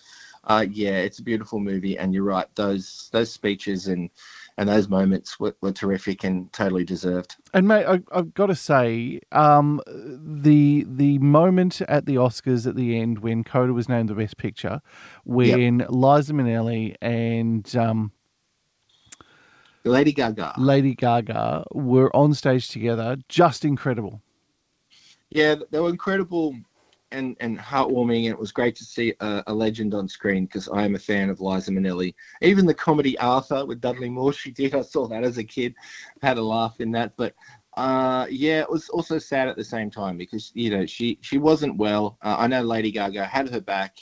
Uh, 0.46 0.66
yeah, 0.72 1.00
it's 1.00 1.20
a 1.20 1.24
beautiful 1.24 1.60
movie, 1.60 1.98
and 1.98 2.14
you're 2.14 2.24
right. 2.24 2.48
Those 2.56 3.10
those 3.12 3.30
speeches 3.30 3.88
and 3.88 4.10
and 4.58 4.68
those 4.68 4.90
moments 4.90 5.40
were, 5.40 5.56
were 5.62 5.72
terrific 5.72 6.24
and 6.24 6.52
totally 6.52 6.84
deserved. 6.84 7.36
And 7.54 7.68
mate, 7.68 7.86
I, 7.86 8.02
have 8.16 8.34
got 8.34 8.48
to 8.48 8.56
say, 8.56 9.22
um, 9.32 9.82
the 9.88 10.86
the 10.88 11.20
moment 11.20 11.82
at 11.82 12.06
the 12.06 12.16
Oscars 12.16 12.66
at 12.68 12.76
the 12.76 13.00
end 13.00 13.20
when 13.20 13.44
Coda 13.44 13.74
was 13.74 13.88
named 13.88 14.10
the 14.10 14.16
Best 14.16 14.38
Picture, 14.38 14.82
when 15.24 15.80
yep. 15.80 15.90
Liza 15.92 16.34
Minnelli 16.34 16.96
and 17.02 17.76
um, 17.76 18.12
Lady 19.84 20.12
Gaga, 20.12 20.56
Lady 20.58 20.96
Gaga 20.96 21.66
were 21.72 22.14
on 22.16 22.34
stage 22.34 22.70
together, 22.70 23.18
just 23.30 23.64
incredible. 23.64 24.22
Yeah, 25.30 25.56
they 25.70 25.80
were 25.80 25.90
incredible 25.90 26.56
and, 27.12 27.36
and 27.40 27.58
heartwarming, 27.58 28.26
and 28.26 28.34
it 28.34 28.40
was 28.40 28.52
great 28.52 28.76
to 28.78 28.84
see 28.84 29.14
a, 29.20 29.44
a 29.48 29.54
legend 29.54 29.94
on 29.94 30.08
screen 30.08 30.46
because 30.46 30.68
I 30.70 30.84
am 30.84 30.96
a 30.96 31.00
fan 31.00 31.30
of 31.30 31.42
Liza 31.42 31.72
Minnelli. 31.72 32.14
Even 32.42 32.66
the 32.66 32.74
comedy 32.74 33.18
Arthur 33.20 33.66
with 33.66 33.82
Dudley 33.82 34.10
Moore, 34.10 34.34
she 34.34 34.52
did. 34.52 34.76
I 34.76 34.82
saw 34.82 35.08
that 35.08 35.24
as 35.24 35.38
a 35.38 35.44
kid, 35.44 35.76
had 36.22 36.38
a 36.38 36.44
laugh 36.44 36.80
in 36.80 36.92
that. 36.92 37.14
But 37.18 37.34
uh, 37.76 38.26
yeah, 38.30 38.62
it 38.62 38.70
was 38.70 38.90
also 38.90 39.20
sad 39.20 39.48
at 39.48 39.56
the 39.56 39.64
same 39.64 39.92
time 39.92 40.18
because 40.18 40.52
you 40.56 40.70
know 40.70 40.86
she 40.86 41.20
she 41.22 41.38
wasn't 41.38 41.78
well. 41.78 42.18
Uh, 42.22 42.36
I 42.40 42.48
know 42.48 42.62
Lady 42.62 42.92
Gaga 42.92 43.26
had 43.26 43.50
her 43.50 43.62
back, 43.62 43.98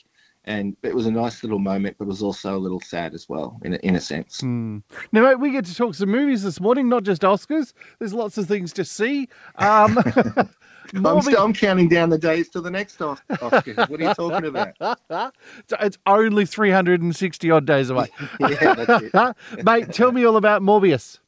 and 0.46 0.76
it 0.84 0.96
was 0.96 1.08
a 1.08 1.12
nice 1.12 1.44
little 1.44 1.60
moment, 1.60 1.98
but 1.98 2.06
it 2.06 2.08
was 2.08 2.24
also 2.24 2.56
a 2.56 2.58
little 2.58 2.80
sad 2.80 3.14
as 3.14 3.28
well 3.28 3.60
in 3.64 3.74
a, 3.74 3.78
in 3.78 3.96
a 3.96 4.02
sense. 4.02 4.42
Hmm. 4.42 4.80
Now, 5.12 5.24
mate, 5.24 5.40
we 5.40 5.52
get 5.52 5.66
to 5.66 5.76
talk 5.76 5.96
some 5.96 6.10
movies 6.10 6.44
this 6.44 6.60
morning, 6.62 6.88
not 6.88 7.04
just 7.04 7.24
Oscars. 7.24 7.74
There's 8.00 8.14
lots 8.14 8.38
of 8.38 8.48
things 8.48 8.72
to 8.74 8.86
see. 8.86 9.28
Um, 9.56 9.98
I'm, 10.94 11.22
still, 11.22 11.44
I'm 11.44 11.54
counting 11.54 11.90
down 11.90 12.10
the 12.10 12.18
days 12.18 12.50
to 12.50 12.62
the 12.62 12.72
next 12.72 12.98
Oscars. 13.00 13.78
what 13.90 14.00
are 14.00 14.04
you 14.04 14.14
talking 14.14 14.46
about? 14.48 15.34
it's 15.80 15.98
only 16.06 16.46
360 16.46 17.52
odd 17.52 17.66
days 17.66 17.90
away. 17.90 18.08
yeah, 18.40 18.74
that's 18.74 19.04
it. 19.14 19.64
mate, 19.66 19.92
tell 19.92 20.12
me 20.12 20.26
all 20.26 20.38
about 20.38 20.62
Morbius. 20.62 21.20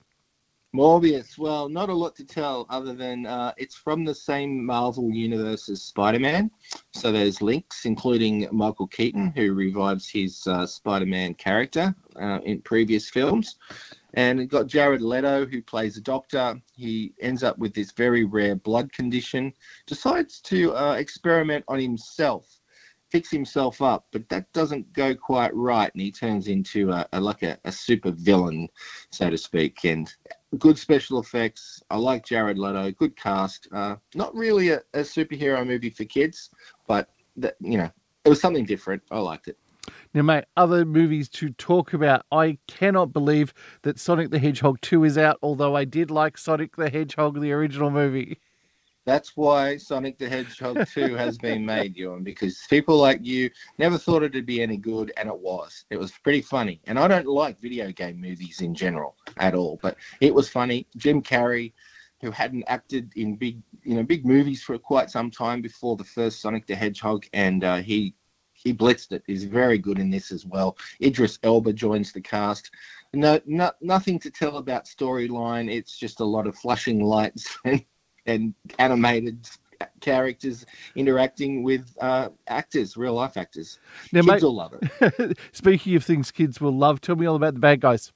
Morbius. 0.75 1.37
Well, 1.37 1.69
not 1.69 1.89
a 1.89 1.93
lot 1.93 2.15
to 2.17 2.25
tell 2.25 2.67
other 2.69 2.93
than 2.93 3.25
uh, 3.25 3.53
it's 3.57 3.75
from 3.75 4.03
the 4.03 4.13
same 4.13 4.65
Marvel 4.65 5.09
universe 5.11 5.69
as 5.69 5.81
Spider 5.81 6.19
Man. 6.19 6.51
So 6.91 7.11
there's 7.11 7.41
links, 7.41 7.85
including 7.85 8.47
Michael 8.51 8.87
Keaton, 8.87 9.31
who 9.35 9.53
revives 9.53 10.09
his 10.09 10.45
uh, 10.45 10.67
Spider 10.67 11.05
Man 11.05 11.33
character 11.33 11.95
uh, 12.21 12.39
in 12.43 12.61
previous 12.61 13.09
films. 13.09 13.55
And 14.13 14.39
it 14.39 14.47
got 14.47 14.67
Jared 14.67 15.01
Leto, 15.01 15.45
who 15.45 15.61
plays 15.61 15.97
a 15.97 16.01
doctor. 16.01 16.59
He 16.73 17.13
ends 17.19 17.43
up 17.43 17.57
with 17.57 17.73
this 17.73 17.91
very 17.91 18.23
rare 18.23 18.55
blood 18.55 18.91
condition, 18.93 19.53
decides 19.85 20.39
to 20.41 20.75
uh, 20.75 20.93
experiment 20.93 21.65
on 21.67 21.79
himself 21.79 22.57
fix 23.09 23.31
himself 23.31 23.81
up, 23.81 24.07
but 24.11 24.27
that 24.29 24.51
doesn't 24.53 24.91
go 24.93 25.15
quite 25.15 25.53
right, 25.55 25.91
and 25.93 26.01
he 26.01 26.11
turns 26.11 26.47
into 26.47 26.91
a, 26.91 27.07
a 27.13 27.19
like 27.19 27.43
a, 27.43 27.57
a, 27.65 27.71
super 27.71 28.11
villain, 28.11 28.67
so 29.11 29.29
to 29.29 29.37
speak. 29.37 29.85
And 29.85 30.13
good 30.59 30.77
special 30.77 31.19
effects. 31.19 31.81
I 31.89 31.97
like 31.97 32.25
Jared 32.25 32.57
Leto. 32.57 32.91
Good 32.91 33.15
cast. 33.15 33.67
Uh, 33.71 33.95
not 34.15 34.35
really 34.35 34.69
a, 34.69 34.81
a, 34.93 34.99
superhero 34.99 35.65
movie 35.65 35.89
for 35.89 36.05
kids, 36.05 36.49
but 36.87 37.09
that 37.37 37.55
you 37.59 37.77
know 37.77 37.89
it 38.25 38.29
was 38.29 38.41
something 38.41 38.65
different. 38.65 39.01
I 39.11 39.19
liked 39.19 39.47
it. 39.47 39.57
Now, 40.13 40.21
mate, 40.21 40.45
other 40.55 40.85
movies 40.85 41.29
to 41.29 41.49
talk 41.51 41.93
about. 41.93 42.25
I 42.31 42.57
cannot 42.67 43.13
believe 43.13 43.53
that 43.83 43.99
Sonic 43.99 44.31
the 44.31 44.39
Hedgehog 44.39 44.81
2 44.81 45.03
is 45.03 45.17
out, 45.17 45.37
although 45.41 45.75
I 45.75 45.85
did 45.85 46.09
like 46.11 46.37
Sonic 46.37 46.75
the 46.75 46.89
Hedgehog, 46.89 47.39
the 47.39 47.51
original 47.51 47.91
movie. 47.91 48.39
That's 49.05 49.37
why 49.37 49.77
Sonic 49.77 50.17
the 50.17 50.27
Hedgehog 50.27 50.85
2 50.93 51.15
has 51.15 51.37
been 51.37 51.65
made, 51.65 51.95
Ewan, 51.95 52.23
because 52.23 52.59
people 52.69 52.97
like 52.97 53.19
you 53.23 53.49
never 53.77 53.97
thought 53.97 54.21
it'd 54.21 54.45
be 54.45 54.61
any 54.61 54.75
good, 54.75 55.13
and 55.15 55.29
it 55.29 55.39
was. 55.39 55.85
It 55.89 55.97
was 55.97 56.11
pretty 56.11 56.41
funny. 56.41 56.81
And 56.87 56.99
I 56.99 57.07
don't 57.07 57.25
like 57.25 57.57
video 57.57 57.89
game 57.93 58.19
movies 58.19 58.59
in 58.59 58.75
general 58.75 59.15
at 59.37 59.55
all, 59.55 59.79
but 59.81 59.95
it 60.19 60.35
was 60.35 60.49
funny. 60.49 60.87
Jim 60.97 61.21
Carrey, 61.21 61.71
who 62.21 62.31
hadn't 62.31 62.65
acted 62.67 63.13
in 63.15 63.37
big, 63.37 63.61
you 63.83 63.95
know, 63.95 64.03
big 64.03 64.25
movies 64.25 64.61
for 64.61 64.77
quite 64.77 65.09
some 65.09 65.31
time 65.31 65.61
before 65.61 65.95
the 65.95 66.03
first 66.03 66.41
Sonic 66.41 66.67
the 66.67 66.75
Hedgehog, 66.75 67.25
and 67.31 67.63
uh, 67.63 67.77
he 67.77 68.13
he 68.57 68.73
blitzed 68.73 69.11
it. 69.11 69.23
He's 69.27 69.43
very 69.43 69.77
good 69.77 69.99
in 69.99 70.09
this 70.09 70.31
as 70.31 70.45
well. 70.45 70.77
Idris 71.01 71.39
Elba 71.43 71.73
joins 71.73 72.11
the 72.11 72.21
cast. 72.21 72.71
No, 73.13 73.39
no 73.45 73.71
nothing 73.81 74.19
to 74.19 74.31
tell 74.31 74.57
about 74.57 74.85
storyline. 74.85 75.71
It's 75.71 75.97
just 75.97 76.19
a 76.19 76.25
lot 76.25 76.47
of 76.47 76.57
flashing 76.57 77.01
lights 77.01 77.57
and 77.65 77.83
and 78.25 78.53
animated 78.79 79.47
characters 80.01 80.65
interacting 80.95 81.63
with 81.63 81.95
uh, 82.01 82.29
actors, 82.47 82.97
real 82.97 83.13
life 83.13 83.37
actors. 83.37 83.79
Now, 84.11 84.21
kids 84.21 84.27
mate, 84.27 84.43
will 84.43 84.55
love 84.55 84.73
it. 84.81 85.37
Speaking 85.51 85.95
of 85.95 86.03
things 86.03 86.31
kids 86.31 86.59
will 86.59 86.75
love, 86.75 86.99
tell 86.99 87.15
me 87.15 87.25
all 87.25 87.35
about 87.35 87.53
the 87.53 87.59
bad 87.59 87.79
guys. 87.79 88.11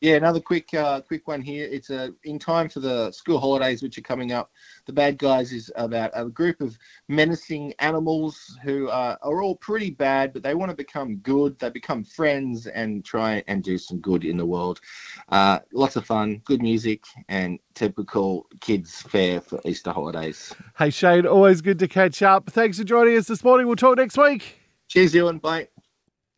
Yeah, 0.00 0.14
another 0.14 0.40
quick 0.40 0.72
uh, 0.72 1.02
quick 1.02 1.28
one 1.28 1.42
here. 1.42 1.68
It's 1.70 1.90
uh, 1.90 2.08
in 2.24 2.38
time 2.38 2.70
for 2.70 2.80
the 2.80 3.12
school 3.12 3.38
holidays, 3.38 3.82
which 3.82 3.98
are 3.98 4.02
coming 4.02 4.32
up. 4.32 4.50
The 4.86 4.94
Bad 4.94 5.18
Guys 5.18 5.52
is 5.52 5.70
about 5.76 6.10
a 6.14 6.24
group 6.24 6.62
of 6.62 6.78
menacing 7.08 7.74
animals 7.80 8.58
who 8.62 8.88
uh, 8.88 9.16
are 9.20 9.42
all 9.42 9.56
pretty 9.56 9.90
bad, 9.90 10.32
but 10.32 10.42
they 10.42 10.54
want 10.54 10.70
to 10.70 10.76
become 10.76 11.16
good. 11.16 11.58
They 11.58 11.68
become 11.68 12.02
friends 12.02 12.66
and 12.66 13.04
try 13.04 13.44
and 13.46 13.62
do 13.62 13.76
some 13.76 14.00
good 14.00 14.24
in 14.24 14.38
the 14.38 14.46
world. 14.46 14.80
Uh, 15.28 15.58
lots 15.74 15.96
of 15.96 16.06
fun, 16.06 16.40
good 16.46 16.62
music, 16.62 17.04
and 17.28 17.58
typical 17.74 18.46
kids 18.60 19.02
fare 19.02 19.42
for 19.42 19.60
Easter 19.66 19.92
holidays. 19.92 20.54
Hey 20.78 20.88
Shane, 20.88 21.26
always 21.26 21.60
good 21.60 21.78
to 21.78 21.88
catch 21.88 22.22
up. 22.22 22.48
Thanks 22.48 22.78
for 22.78 22.84
joining 22.84 23.18
us 23.18 23.28
this 23.28 23.44
morning. 23.44 23.66
We'll 23.66 23.76
talk 23.76 23.98
next 23.98 24.16
week. 24.16 24.60
Cheers, 24.88 25.14
Ewan. 25.14 25.38
Bye. 25.38 25.68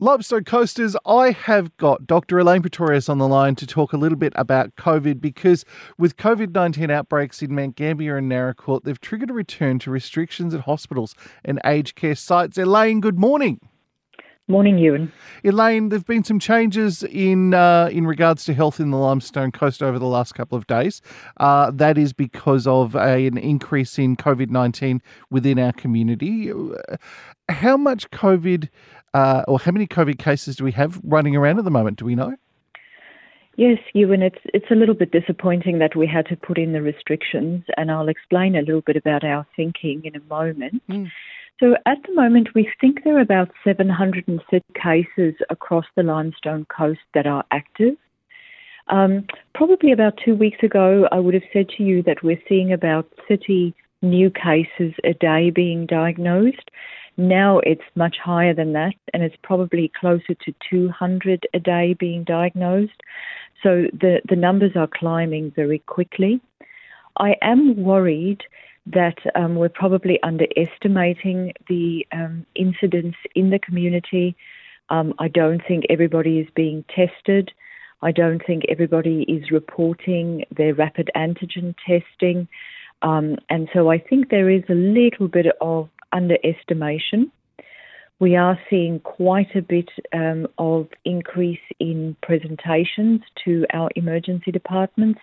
Limestone 0.03 0.43
Coasters, 0.43 0.97
I 1.05 1.31
have 1.31 1.77
got 1.77 2.05
Dr. 2.05 2.37
Elaine 2.37 2.61
Pretorius 2.61 3.07
on 3.07 3.19
the 3.19 3.27
line 3.27 3.55
to 3.55 3.65
talk 3.65 3.93
a 3.93 3.97
little 3.97 4.17
bit 4.17 4.33
about 4.35 4.75
COVID 4.75 5.21
because 5.21 5.63
with 5.97 6.17
COVID 6.17 6.53
19 6.53 6.91
outbreaks 6.91 7.41
in 7.41 7.55
Mount 7.55 7.77
Gambier 7.77 8.17
and 8.17 8.29
Naracoorte, 8.29 8.83
they've 8.83 8.99
triggered 8.99 9.29
a 9.29 9.33
return 9.33 9.79
to 9.79 9.89
restrictions 9.89 10.53
at 10.53 10.59
hospitals 10.59 11.15
and 11.45 11.61
aged 11.63 11.95
care 11.95 12.15
sites. 12.15 12.57
Elaine, 12.57 12.99
good 12.99 13.17
morning. 13.17 13.61
Morning, 14.49 14.77
Ewan. 14.77 15.13
Elaine, 15.45 15.87
there've 15.87 16.05
been 16.05 16.25
some 16.25 16.37
changes 16.37 17.03
in 17.03 17.53
uh, 17.53 17.87
in 17.89 18.05
regards 18.05 18.43
to 18.43 18.53
health 18.53 18.81
in 18.81 18.91
the 18.91 18.97
Limestone 18.97 19.53
Coast 19.53 19.81
over 19.81 19.97
the 19.97 20.05
last 20.05 20.35
couple 20.35 20.57
of 20.57 20.67
days. 20.67 21.01
Uh, 21.37 21.71
that 21.71 21.97
is 21.97 22.11
because 22.11 22.67
of 22.67 22.93
a, 22.93 23.25
an 23.25 23.37
increase 23.37 23.97
in 23.97 24.17
COVID 24.17 24.49
nineteen 24.49 25.01
within 25.29 25.57
our 25.59 25.71
community. 25.71 26.51
How 27.47 27.77
much 27.77 28.11
COVID 28.11 28.67
uh, 29.13 29.43
or 29.47 29.59
how 29.59 29.71
many 29.71 29.87
COVID 29.87 30.17
cases 30.17 30.55
do 30.55 30.63
we 30.63 30.71
have 30.71 30.99
running 31.03 31.35
around 31.35 31.59
at 31.59 31.65
the 31.65 31.71
moment? 31.71 31.97
Do 31.97 32.05
we 32.05 32.15
know? 32.15 32.35
Yes, 33.55 33.77
Ewan, 33.93 34.23
it's 34.23 34.39
it's 34.45 34.71
a 34.71 34.75
little 34.75 34.95
bit 34.95 35.11
disappointing 35.11 35.77
that 35.79 35.95
we 35.95 36.07
had 36.07 36.25
to 36.27 36.35
put 36.35 36.57
in 36.57 36.73
the 36.73 36.81
restrictions, 36.81 37.63
and 37.77 37.91
I'll 37.91 38.09
explain 38.09 38.55
a 38.55 38.61
little 38.61 38.81
bit 38.81 38.95
about 38.95 39.23
our 39.23 39.45
thinking 39.55 40.01
in 40.05 40.15
a 40.15 40.21
moment. 40.21 40.81
Mm. 40.89 41.11
So 41.59 41.75
at 41.85 41.97
the 42.07 42.13
moment, 42.15 42.49
we 42.55 42.67
think 42.81 43.03
there 43.03 43.17
are 43.17 43.21
about 43.21 43.51
730 43.63 44.65
cases 44.73 45.35
across 45.51 45.85
the 45.95 46.01
Limestone 46.01 46.65
Coast 46.65 47.01
that 47.13 47.27
are 47.27 47.43
active. 47.51 47.95
Um, 48.87 49.27
probably 49.53 49.91
about 49.91 50.19
two 50.25 50.35
weeks 50.35 50.57
ago, 50.63 51.07
I 51.11 51.19
would 51.19 51.35
have 51.35 51.43
said 51.53 51.69
to 51.77 51.83
you 51.83 52.01
that 52.03 52.23
we're 52.23 52.41
seeing 52.49 52.73
about 52.73 53.07
30 53.29 53.73
new 54.01 54.31
cases 54.31 54.93
a 55.03 55.13
day 55.13 55.51
being 55.51 55.85
diagnosed. 55.85 56.69
Now 57.17 57.59
it's 57.59 57.83
much 57.95 58.17
higher 58.23 58.53
than 58.53 58.73
that, 58.73 58.95
and 59.13 59.23
it's 59.23 59.35
probably 59.43 59.91
closer 59.99 60.33
to 60.33 60.53
200 60.69 61.47
a 61.53 61.59
day 61.59 61.95
being 61.99 62.23
diagnosed. 62.23 63.01
So 63.61 63.85
the, 63.93 64.21
the 64.27 64.35
numbers 64.35 64.71
are 64.75 64.87
climbing 64.87 65.51
very 65.55 65.79
quickly. 65.79 66.41
I 67.17 67.35
am 67.41 67.83
worried 67.83 68.41
that 68.87 69.17
um, 69.35 69.55
we're 69.55 69.69
probably 69.69 70.21
underestimating 70.23 71.53
the 71.69 72.05
um, 72.11 72.45
incidence 72.55 73.15
in 73.35 73.49
the 73.49 73.59
community. 73.59 74.35
Um, 74.89 75.13
I 75.19 75.29
don't 75.29 75.61
think 75.65 75.85
everybody 75.89 76.39
is 76.39 76.47
being 76.55 76.83
tested. 76.93 77.51
I 78.01 78.11
don't 78.11 78.45
think 78.45 78.63
everybody 78.67 79.23
is 79.23 79.51
reporting 79.51 80.43
their 80.55 80.73
rapid 80.73 81.09
antigen 81.15 81.75
testing. 81.87 82.49
Um, 83.01 83.37
and 83.49 83.69
so 83.73 83.89
I 83.89 83.97
think 83.97 84.29
there 84.29 84.49
is 84.49 84.63
a 84.69 84.73
little 84.73 85.29
bit 85.29 85.45
of 85.61 85.89
underestimation. 86.13 87.31
We 88.19 88.35
are 88.37 88.57
seeing 88.69 88.99
quite 89.01 89.53
a 89.55 89.61
bit 89.61 89.89
um, 90.13 90.47
of 90.57 90.87
increase 91.03 91.59
in 91.79 92.15
presentations 92.21 93.21
to 93.43 93.65
our 93.73 93.89
emergency 93.95 94.51
departments 94.51 95.19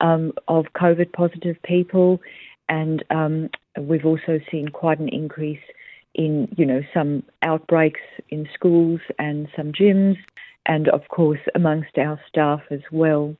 um, 0.00 0.32
of 0.48 0.66
COVID 0.74 1.12
positive 1.12 1.56
people, 1.62 2.20
and 2.68 3.02
um, 3.10 3.48
we've 3.80 4.04
also 4.04 4.40
seen 4.50 4.68
quite 4.68 4.98
an 4.98 5.08
increase 5.08 5.62
in, 6.14 6.48
you 6.56 6.66
know, 6.66 6.82
some 6.92 7.22
outbreaks 7.42 8.00
in 8.28 8.48
schools 8.52 9.00
and 9.18 9.48
some 9.56 9.72
gyms, 9.72 10.16
and 10.66 10.88
of 10.88 11.02
course 11.08 11.40
amongst 11.54 11.96
our 11.96 12.20
staff 12.28 12.60
as 12.70 12.80
well. 12.90 13.36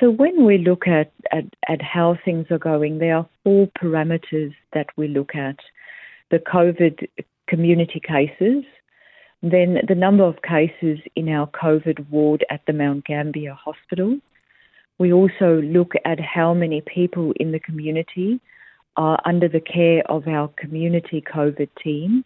So 0.00 0.10
when 0.10 0.44
we 0.44 0.58
look 0.58 0.86
at, 0.86 1.12
at, 1.32 1.44
at 1.68 1.82
how 1.82 2.16
things 2.24 2.46
are 2.50 2.58
going, 2.58 2.98
there 2.98 3.16
are 3.16 3.28
four 3.42 3.68
parameters 3.80 4.54
that 4.72 4.86
we 4.96 5.08
look 5.08 5.34
at 5.34 5.56
the 6.30 6.38
COVID 6.38 7.08
community 7.48 8.00
cases, 8.00 8.64
then 9.42 9.78
the 9.86 9.94
number 9.94 10.24
of 10.24 10.42
cases 10.42 10.98
in 11.14 11.28
our 11.28 11.46
COVID 11.48 12.10
ward 12.10 12.44
at 12.50 12.60
the 12.66 12.72
Mount 12.72 13.04
Gambier 13.06 13.54
Hospital. 13.54 14.18
We 14.98 15.12
also 15.12 15.60
look 15.62 15.92
at 16.04 16.18
how 16.20 16.54
many 16.54 16.82
people 16.82 17.32
in 17.36 17.52
the 17.52 17.60
community 17.60 18.40
are 18.96 19.20
under 19.24 19.48
the 19.48 19.60
care 19.60 20.02
of 20.10 20.26
our 20.26 20.48
community 20.56 21.22
COVID 21.22 21.68
team. 21.82 22.24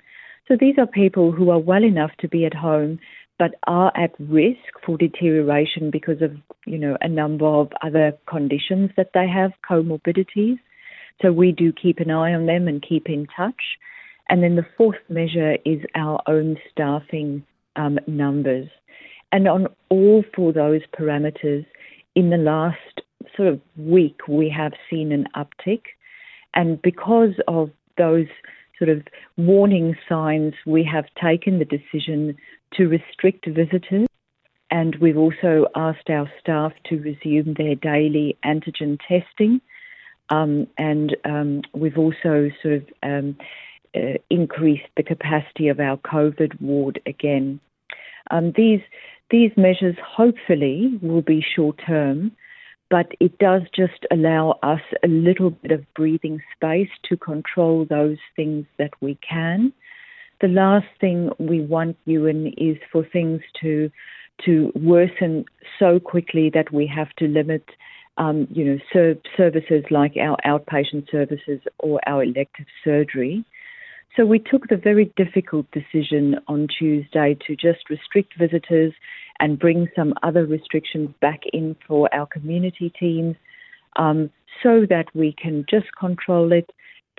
So 0.48 0.56
these 0.58 0.76
are 0.78 0.86
people 0.86 1.32
who 1.32 1.50
are 1.50 1.58
well 1.58 1.84
enough 1.84 2.12
to 2.20 2.28
be 2.28 2.46
at 2.46 2.54
home 2.54 2.98
but 3.38 3.56
are 3.66 3.92
at 3.96 4.12
risk 4.20 4.72
for 4.86 4.96
deterioration 4.96 5.90
because 5.90 6.22
of, 6.22 6.32
you 6.64 6.78
know, 6.78 6.96
a 7.00 7.08
number 7.08 7.44
of 7.46 7.72
other 7.82 8.12
conditions 8.26 8.90
that 8.96 9.10
they 9.14 9.26
have, 9.26 9.50
comorbidities. 9.68 10.58
So 11.20 11.32
we 11.32 11.50
do 11.50 11.72
keep 11.72 11.98
an 11.98 12.10
eye 12.10 12.34
on 12.34 12.46
them 12.46 12.68
and 12.68 12.80
keep 12.80 13.08
in 13.08 13.26
touch. 13.36 13.60
And 14.32 14.42
then 14.42 14.56
the 14.56 14.64
fourth 14.78 14.96
measure 15.10 15.58
is 15.66 15.82
our 15.94 16.18
own 16.26 16.56
staffing 16.70 17.44
um, 17.76 17.98
numbers. 18.06 18.66
And 19.30 19.46
on 19.46 19.66
all 19.90 20.24
four 20.34 20.54
those 20.54 20.80
parameters, 20.98 21.66
in 22.14 22.30
the 22.30 22.38
last 22.38 23.02
sort 23.36 23.48
of 23.48 23.60
week, 23.76 24.26
we 24.26 24.48
have 24.48 24.72
seen 24.88 25.12
an 25.12 25.26
uptick. 25.36 25.82
And 26.54 26.80
because 26.80 27.34
of 27.46 27.72
those 27.98 28.26
sort 28.78 28.88
of 28.88 29.02
warning 29.36 29.96
signs, 30.08 30.54
we 30.64 30.82
have 30.82 31.04
taken 31.22 31.58
the 31.58 31.66
decision 31.66 32.34
to 32.72 32.88
restrict 32.88 33.46
visitors. 33.46 34.06
And 34.70 34.96
we've 34.96 35.18
also 35.18 35.66
asked 35.76 36.08
our 36.08 36.30
staff 36.40 36.72
to 36.88 36.96
resume 36.96 37.52
their 37.58 37.74
daily 37.74 38.38
antigen 38.46 38.98
testing. 39.06 39.60
Um, 40.30 40.68
and 40.78 41.14
um, 41.26 41.60
we've 41.74 41.98
also 41.98 42.50
sort 42.62 42.76
of 42.76 42.84
um, 43.02 43.36
uh, 43.94 44.18
increased 44.30 44.88
the 44.96 45.02
capacity 45.02 45.68
of 45.68 45.80
our 45.80 45.96
COVID 45.98 46.60
ward 46.60 47.00
again. 47.06 47.60
Um, 48.30 48.52
these 48.56 48.80
these 49.30 49.50
measures 49.56 49.96
hopefully 50.04 50.98
will 51.00 51.22
be 51.22 51.44
short 51.56 51.80
term, 51.86 52.32
but 52.90 53.06
it 53.20 53.38
does 53.38 53.62
just 53.74 54.06
allow 54.10 54.58
us 54.62 54.82
a 55.02 55.08
little 55.08 55.50
bit 55.50 55.72
of 55.72 55.94
breathing 55.94 56.42
space 56.54 56.90
to 57.08 57.16
control 57.16 57.86
those 57.88 58.18
things 58.36 58.66
that 58.78 58.92
we 59.00 59.18
can. 59.26 59.72
The 60.42 60.48
last 60.48 60.88
thing 61.00 61.30
we 61.38 61.62
want, 61.62 61.96
Ewan, 62.04 62.48
is 62.58 62.76
for 62.90 63.04
things 63.04 63.40
to 63.62 63.90
to 64.44 64.72
worsen 64.74 65.44
so 65.78 66.00
quickly 66.00 66.50
that 66.50 66.72
we 66.72 66.86
have 66.86 67.10
to 67.16 67.28
limit, 67.28 67.64
um, 68.18 68.48
you 68.50 68.64
know, 68.64 68.78
ser- 68.92 69.20
services 69.36 69.84
like 69.90 70.16
our 70.16 70.36
outpatient 70.44 71.10
services 71.10 71.60
or 71.78 72.00
our 72.06 72.24
elective 72.24 72.66
surgery. 72.82 73.44
So 74.16 74.26
we 74.26 74.38
took 74.38 74.68
the 74.68 74.76
very 74.76 75.10
difficult 75.16 75.66
decision 75.70 76.36
on 76.46 76.68
Tuesday 76.78 77.36
to 77.46 77.56
just 77.56 77.88
restrict 77.88 78.34
visitors 78.38 78.92
and 79.40 79.58
bring 79.58 79.88
some 79.96 80.12
other 80.22 80.44
restrictions 80.44 81.08
back 81.20 81.40
in 81.52 81.76
for 81.86 82.14
our 82.14 82.26
community 82.26 82.92
teams 82.98 83.36
um, 83.96 84.30
so 84.62 84.84
that 84.88 85.06
we 85.14 85.32
can 85.32 85.64
just 85.68 85.86
control 85.98 86.52
it, 86.52 86.68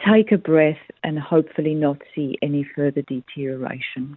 take 0.07 0.31
a 0.31 0.37
breath, 0.37 0.77
and 1.03 1.17
hopefully 1.17 1.73
not 1.73 1.97
see 2.13 2.37
any 2.43 2.63
further 2.75 3.01
deterioration. 3.01 4.15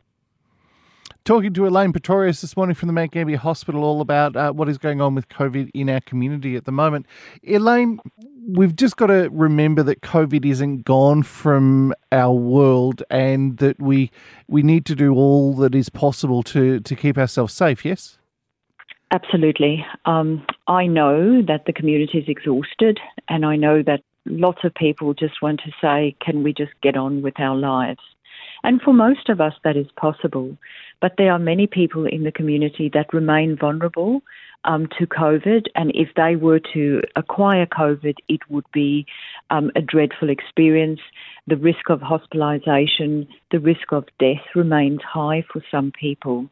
Talking 1.27 1.53
to 1.55 1.67
Elaine 1.67 1.93
Pretorius 1.93 2.41
this 2.41 2.57
morning 2.57 2.77
from 2.77 2.87
the 2.87 2.93
Mount 2.93 3.11
Gambier 3.11 3.39
Hospital 3.39 3.83
all 3.83 4.01
about 4.01 4.37
uh, 4.37 4.53
what 4.53 4.69
is 4.69 4.79
going 4.79 5.01
on 5.01 5.17
with 5.17 5.29
COVID 5.29 5.73
in 5.75 5.91
our 5.91 6.01
community 6.01 6.55
at 6.55 6.67
the 6.67 6.71
moment. 6.71 7.05
Elaine, 7.43 7.99
we've 8.47 8.77
just 8.77 8.97
got 8.97 9.09
to 9.09 9.29
remember 9.33 9.83
that 9.83 10.03
COVID 10.03 10.47
isn't 10.47 10.85
gone 10.85 11.25
from 11.25 11.93
our 12.13 12.33
world 12.33 13.03
and 13.11 13.59
that 13.59 13.81
we 13.81 14.13
we 14.47 14.63
need 14.63 14.87
to 14.87 14.95
do 14.95 15.15
all 15.15 15.53
that 15.57 15.75
is 15.75 15.89
possible 15.89 16.45
to, 16.45 16.79
to 16.79 16.95
keep 16.95 17.19
ourselves 17.19 17.53
safe, 17.53 17.85
yes? 17.85 18.19
Absolutely. 19.11 19.85
Um, 20.05 20.47
I 20.69 20.87
know 20.87 21.43
that 21.43 21.65
the 21.67 21.73
community 21.73 22.19
is 22.19 22.29
exhausted, 22.29 23.01
and 23.29 23.45
I 23.45 23.57
know 23.57 23.83
that 23.83 24.05
lots 24.27 24.61
of 24.63 24.73
people 24.77 25.13
just 25.13 25.43
want 25.43 25.61
to 25.65 25.73
say, 25.81 26.15
can 26.25 26.45
we 26.45 26.53
just 26.53 26.73
get 26.85 26.97
on 26.97 27.21
with 27.21 27.41
our 27.41 27.57
lives? 27.57 27.99
And 28.63 28.81
for 28.81 28.93
most 28.93 29.29
of 29.29 29.41
us, 29.41 29.55
that 29.65 29.77
is 29.77 29.87
possible. 29.97 30.57
But 31.01 31.15
there 31.19 31.33
are 31.33 31.39
many 31.39 31.67
people 31.67 32.07
in 32.07 32.25
the 32.25 32.33
community 32.33 32.91
that 32.95 33.13
remain 33.13 33.57
vulnerable 33.57 34.23
um, 34.65 34.89
to 34.99 35.07
COVID. 35.07 35.67
And 35.75 35.93
if 35.95 36.09
they 36.17 36.37
were 36.37 36.61
to 36.75 37.03
acquire 37.15 37.67
COVID, 37.67 38.15
it 38.29 38.41
would 38.49 38.65
be 38.73 39.07
um, 39.51 39.71
a 39.77 39.81
dreadful 39.81 40.31
experience. 40.31 41.01
The 41.47 41.57
risk 41.57 41.89
of 41.91 42.01
hospitalisation, 42.01 43.29
the 43.51 43.61
risk 43.61 43.93
of 43.93 44.05
death 44.19 44.45
remains 44.55 45.01
high 45.03 45.45
for 45.53 45.63
some 45.71 45.93
people. 45.99 46.49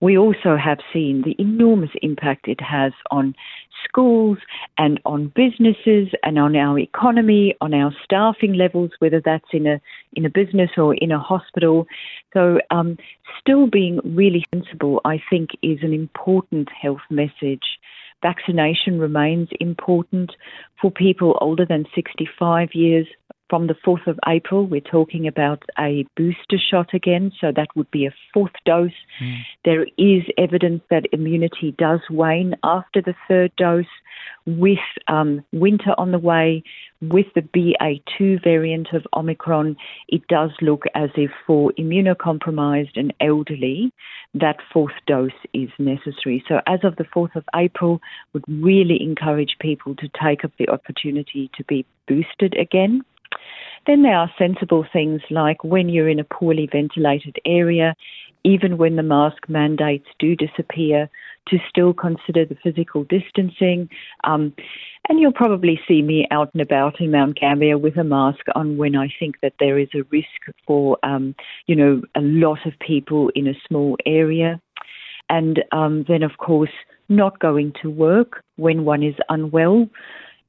We 0.00 0.18
also 0.18 0.56
have 0.56 0.78
seen 0.92 1.22
the 1.22 1.36
enormous 1.38 1.90
impact 2.02 2.48
it 2.48 2.60
has 2.60 2.92
on 3.12 3.36
schools 3.84 4.38
and 4.78 5.00
on 5.04 5.32
businesses 5.34 6.08
and 6.22 6.38
on 6.38 6.56
our 6.56 6.78
economy, 6.78 7.54
on 7.60 7.74
our 7.74 7.94
staffing 8.04 8.54
levels, 8.54 8.90
whether 8.98 9.20
that's 9.24 9.48
in 9.52 9.66
a 9.66 9.80
in 10.14 10.24
a 10.24 10.30
business 10.30 10.70
or 10.76 10.94
in 10.94 11.12
a 11.12 11.18
hospital. 11.18 11.86
So, 12.32 12.58
um, 12.70 12.98
still 13.40 13.66
being 13.66 14.00
really 14.04 14.44
sensible, 14.54 15.00
I 15.04 15.20
think, 15.30 15.50
is 15.62 15.78
an 15.82 15.92
important 15.92 16.68
health 16.70 17.02
message. 17.10 17.78
Vaccination 18.22 19.00
remains 19.00 19.48
important 19.58 20.30
for 20.80 20.90
people 20.90 21.36
older 21.40 21.66
than 21.66 21.86
65 21.94 22.68
years 22.72 23.06
from 23.52 23.66
the 23.66 23.76
4th 23.86 24.06
of 24.06 24.18
April, 24.26 24.64
we're 24.64 24.80
talking 24.80 25.28
about 25.28 25.62
a 25.78 26.06
booster 26.16 26.56
shot 26.56 26.94
again, 26.94 27.30
so 27.38 27.52
that 27.54 27.68
would 27.76 27.90
be 27.90 28.06
a 28.06 28.14
fourth 28.32 28.54
dose. 28.64 28.92
Mm. 29.22 29.40
There 29.66 29.86
is 29.98 30.22
evidence 30.38 30.80
that 30.88 31.04
immunity 31.12 31.74
does 31.76 32.00
wane 32.08 32.56
after 32.64 33.02
the 33.02 33.14
third 33.28 33.54
dose. 33.56 33.84
With 34.46 34.78
um, 35.06 35.44
winter 35.52 35.94
on 35.98 36.12
the 36.12 36.18
way, 36.18 36.62
with 37.02 37.26
the 37.34 37.42
BA2 37.42 38.42
variant 38.42 38.88
of 38.94 39.06
Omicron, 39.14 39.76
it 40.08 40.26
does 40.28 40.50
look 40.62 40.84
as 40.94 41.10
if 41.14 41.30
for 41.46 41.72
immunocompromised 41.72 42.96
and 42.96 43.12
elderly, 43.20 43.92
that 44.32 44.56
fourth 44.72 44.94
dose 45.06 45.30
is 45.52 45.68
necessary. 45.78 46.42
So, 46.48 46.62
as 46.66 46.80
of 46.84 46.96
the 46.96 47.04
4th 47.04 47.36
of 47.36 47.44
April, 47.54 48.00
would 48.32 48.44
really 48.48 49.02
encourage 49.02 49.56
people 49.60 49.94
to 49.96 50.08
take 50.08 50.42
up 50.42 50.52
the 50.58 50.70
opportunity 50.70 51.50
to 51.56 51.64
be 51.64 51.84
boosted 52.08 52.56
again. 52.56 53.04
Then 53.86 54.02
there 54.02 54.16
are 54.16 54.30
sensible 54.38 54.86
things 54.92 55.20
like 55.30 55.64
when 55.64 55.88
you're 55.88 56.08
in 56.08 56.20
a 56.20 56.24
poorly 56.24 56.68
ventilated 56.70 57.36
area, 57.44 57.94
even 58.44 58.78
when 58.78 58.96
the 58.96 59.02
mask 59.02 59.48
mandates 59.48 60.06
do 60.18 60.36
disappear, 60.36 61.08
to 61.48 61.58
still 61.68 61.92
consider 61.92 62.44
the 62.44 62.56
physical 62.62 63.04
distancing. 63.04 63.88
Um, 64.24 64.54
and 65.08 65.18
you'll 65.18 65.32
probably 65.32 65.80
see 65.88 66.02
me 66.02 66.26
out 66.30 66.50
and 66.54 66.62
about 66.62 67.00
in 67.00 67.10
Mount 67.10 67.38
Gambier 67.40 67.76
with 67.76 67.96
a 67.96 68.04
mask 68.04 68.44
on 68.54 68.76
when 68.76 68.94
I 68.94 69.08
think 69.18 69.40
that 69.42 69.54
there 69.58 69.78
is 69.78 69.88
a 69.94 70.04
risk 70.10 70.26
for, 70.66 70.98
um, 71.02 71.34
you 71.66 71.74
know, 71.74 72.02
a 72.14 72.20
lot 72.20 72.64
of 72.64 72.78
people 72.78 73.30
in 73.34 73.48
a 73.48 73.60
small 73.66 73.96
area. 74.06 74.60
And 75.28 75.64
um, 75.72 76.04
then, 76.06 76.22
of 76.22 76.38
course, 76.38 76.70
not 77.08 77.40
going 77.40 77.72
to 77.82 77.90
work 77.90 78.44
when 78.56 78.84
one 78.84 79.02
is 79.02 79.14
unwell 79.28 79.88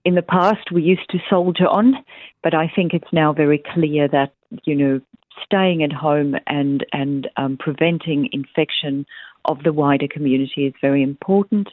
in 0.06 0.16
the 0.16 0.22
past 0.22 0.72
we 0.72 0.84
used 0.84 1.10
to 1.10 1.20
soldier 1.30 1.68
on, 1.68 1.96
but 2.42 2.54
I 2.54 2.72
think 2.74 2.94
it's 2.94 3.12
now 3.14 3.34
very 3.34 3.64
clear 3.74 4.08
that 4.10 4.34
you 4.64 4.76
know 4.76 5.02
staying 5.44 5.84
at 5.84 5.94
home 5.94 6.36
and 6.48 6.86
and 6.92 7.30
um, 7.38 7.58
preventing 7.58 8.30
infection 8.32 9.06
of 9.46 9.64
the 9.64 9.74
wider 9.74 10.08
community 10.08 10.68
is 10.68 10.74
very 10.82 11.04
important. 11.04 11.70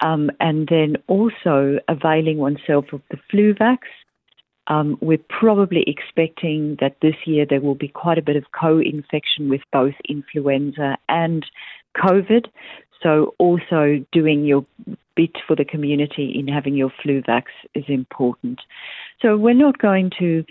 Um, 0.00 0.30
and 0.40 0.68
then 0.68 0.96
also 1.06 1.78
availing 1.88 2.38
oneself 2.38 2.86
of 2.92 3.00
the 3.10 3.18
flu 3.30 3.54
vax. 3.54 3.78
Um, 4.66 4.98
we're 5.00 5.18
probably 5.28 5.84
expecting 5.86 6.76
that 6.80 6.96
this 7.00 7.14
year 7.26 7.46
there 7.48 7.60
will 7.60 7.74
be 7.74 7.88
quite 7.88 8.18
a 8.18 8.22
bit 8.22 8.36
of 8.36 8.44
co-infection 8.58 9.48
with 9.48 9.60
both 9.72 9.94
influenza 10.08 10.96
and 11.08 11.46
COVID. 11.96 12.46
So 13.02 13.34
also 13.38 14.04
doing 14.10 14.44
your 14.44 14.64
bit 15.16 15.36
for 15.46 15.56
the 15.56 15.64
community 15.64 16.34
in 16.38 16.48
having 16.48 16.74
your 16.74 16.92
flu 17.02 17.22
vax 17.22 17.44
is 17.74 17.84
important. 17.88 18.60
So 19.20 19.36
we're 19.36 19.54
not 19.54 19.78
going 19.78 20.10
to, 20.18 20.44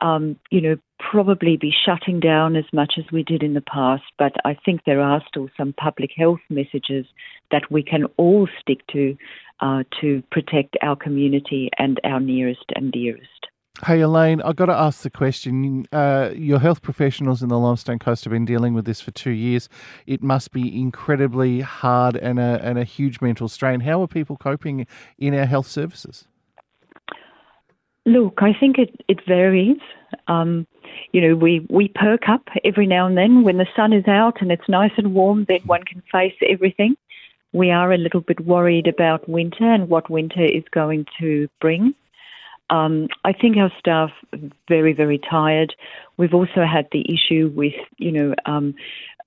um, 0.00 0.36
you 0.50 0.60
know, 0.60 0.76
probably 0.98 1.56
be 1.56 1.72
shutting 1.84 2.20
down 2.20 2.56
as 2.56 2.64
much 2.72 2.94
as 2.98 3.04
we 3.12 3.22
did 3.22 3.42
in 3.42 3.54
the 3.54 3.60
past, 3.60 4.04
but 4.18 4.32
I 4.44 4.56
think 4.64 4.82
there 4.84 5.00
are 5.00 5.22
still 5.28 5.48
some 5.56 5.72
public 5.72 6.10
health 6.16 6.40
messages 6.48 7.06
that 7.50 7.70
we 7.70 7.82
can 7.82 8.04
all 8.16 8.48
stick 8.60 8.86
to 8.92 9.16
uh, 9.60 9.84
to 10.00 10.22
protect 10.30 10.76
our 10.82 10.96
community 10.96 11.70
and 11.78 12.00
our 12.04 12.20
nearest 12.20 12.64
and 12.74 12.90
dearest. 12.90 13.33
Hey 13.82 14.00
Elaine, 14.00 14.40
I've 14.42 14.54
got 14.54 14.66
to 14.66 14.72
ask 14.72 15.02
the 15.02 15.10
question. 15.10 15.88
Uh, 15.90 16.30
your 16.32 16.60
health 16.60 16.80
professionals 16.80 17.42
in 17.42 17.48
the 17.48 17.58
Limestone 17.58 17.98
Coast 17.98 18.22
have 18.22 18.30
been 18.30 18.44
dealing 18.44 18.72
with 18.72 18.84
this 18.84 19.00
for 19.00 19.10
two 19.10 19.32
years. 19.32 19.68
It 20.06 20.22
must 20.22 20.52
be 20.52 20.80
incredibly 20.80 21.60
hard 21.60 22.14
and 22.14 22.38
a, 22.38 22.60
and 22.62 22.78
a 22.78 22.84
huge 22.84 23.20
mental 23.20 23.48
strain. 23.48 23.80
How 23.80 24.00
are 24.00 24.06
people 24.06 24.36
coping 24.36 24.86
in 25.18 25.34
our 25.34 25.44
health 25.44 25.66
services? 25.66 26.28
Look, 28.06 28.38
I 28.38 28.52
think 28.58 28.78
it, 28.78 28.94
it 29.08 29.18
varies. 29.26 29.78
Um, 30.28 30.68
you 31.10 31.20
know, 31.20 31.34
we, 31.34 31.66
we 31.68 31.88
perk 31.88 32.28
up 32.28 32.48
every 32.64 32.86
now 32.86 33.08
and 33.08 33.18
then 33.18 33.42
when 33.42 33.58
the 33.58 33.66
sun 33.74 33.92
is 33.92 34.06
out 34.06 34.40
and 34.40 34.52
it's 34.52 34.68
nice 34.68 34.92
and 34.96 35.14
warm, 35.14 35.46
then 35.48 35.62
one 35.66 35.82
can 35.82 36.00
face 36.12 36.34
everything. 36.48 36.94
We 37.52 37.72
are 37.72 37.92
a 37.92 37.98
little 37.98 38.20
bit 38.20 38.46
worried 38.46 38.86
about 38.86 39.28
winter 39.28 39.68
and 39.68 39.88
what 39.88 40.08
winter 40.08 40.44
is 40.44 40.64
going 40.70 41.06
to 41.18 41.48
bring. 41.60 41.94
Um, 42.70 43.08
I 43.24 43.32
think 43.32 43.56
our 43.56 43.72
staff 43.78 44.10
are 44.32 44.38
very, 44.68 44.92
very 44.92 45.18
tired. 45.18 45.74
We've 46.16 46.34
also 46.34 46.64
had 46.64 46.88
the 46.92 47.04
issue 47.12 47.52
with, 47.54 47.74
you 47.98 48.10
know, 48.10 48.34
um, 48.46 48.74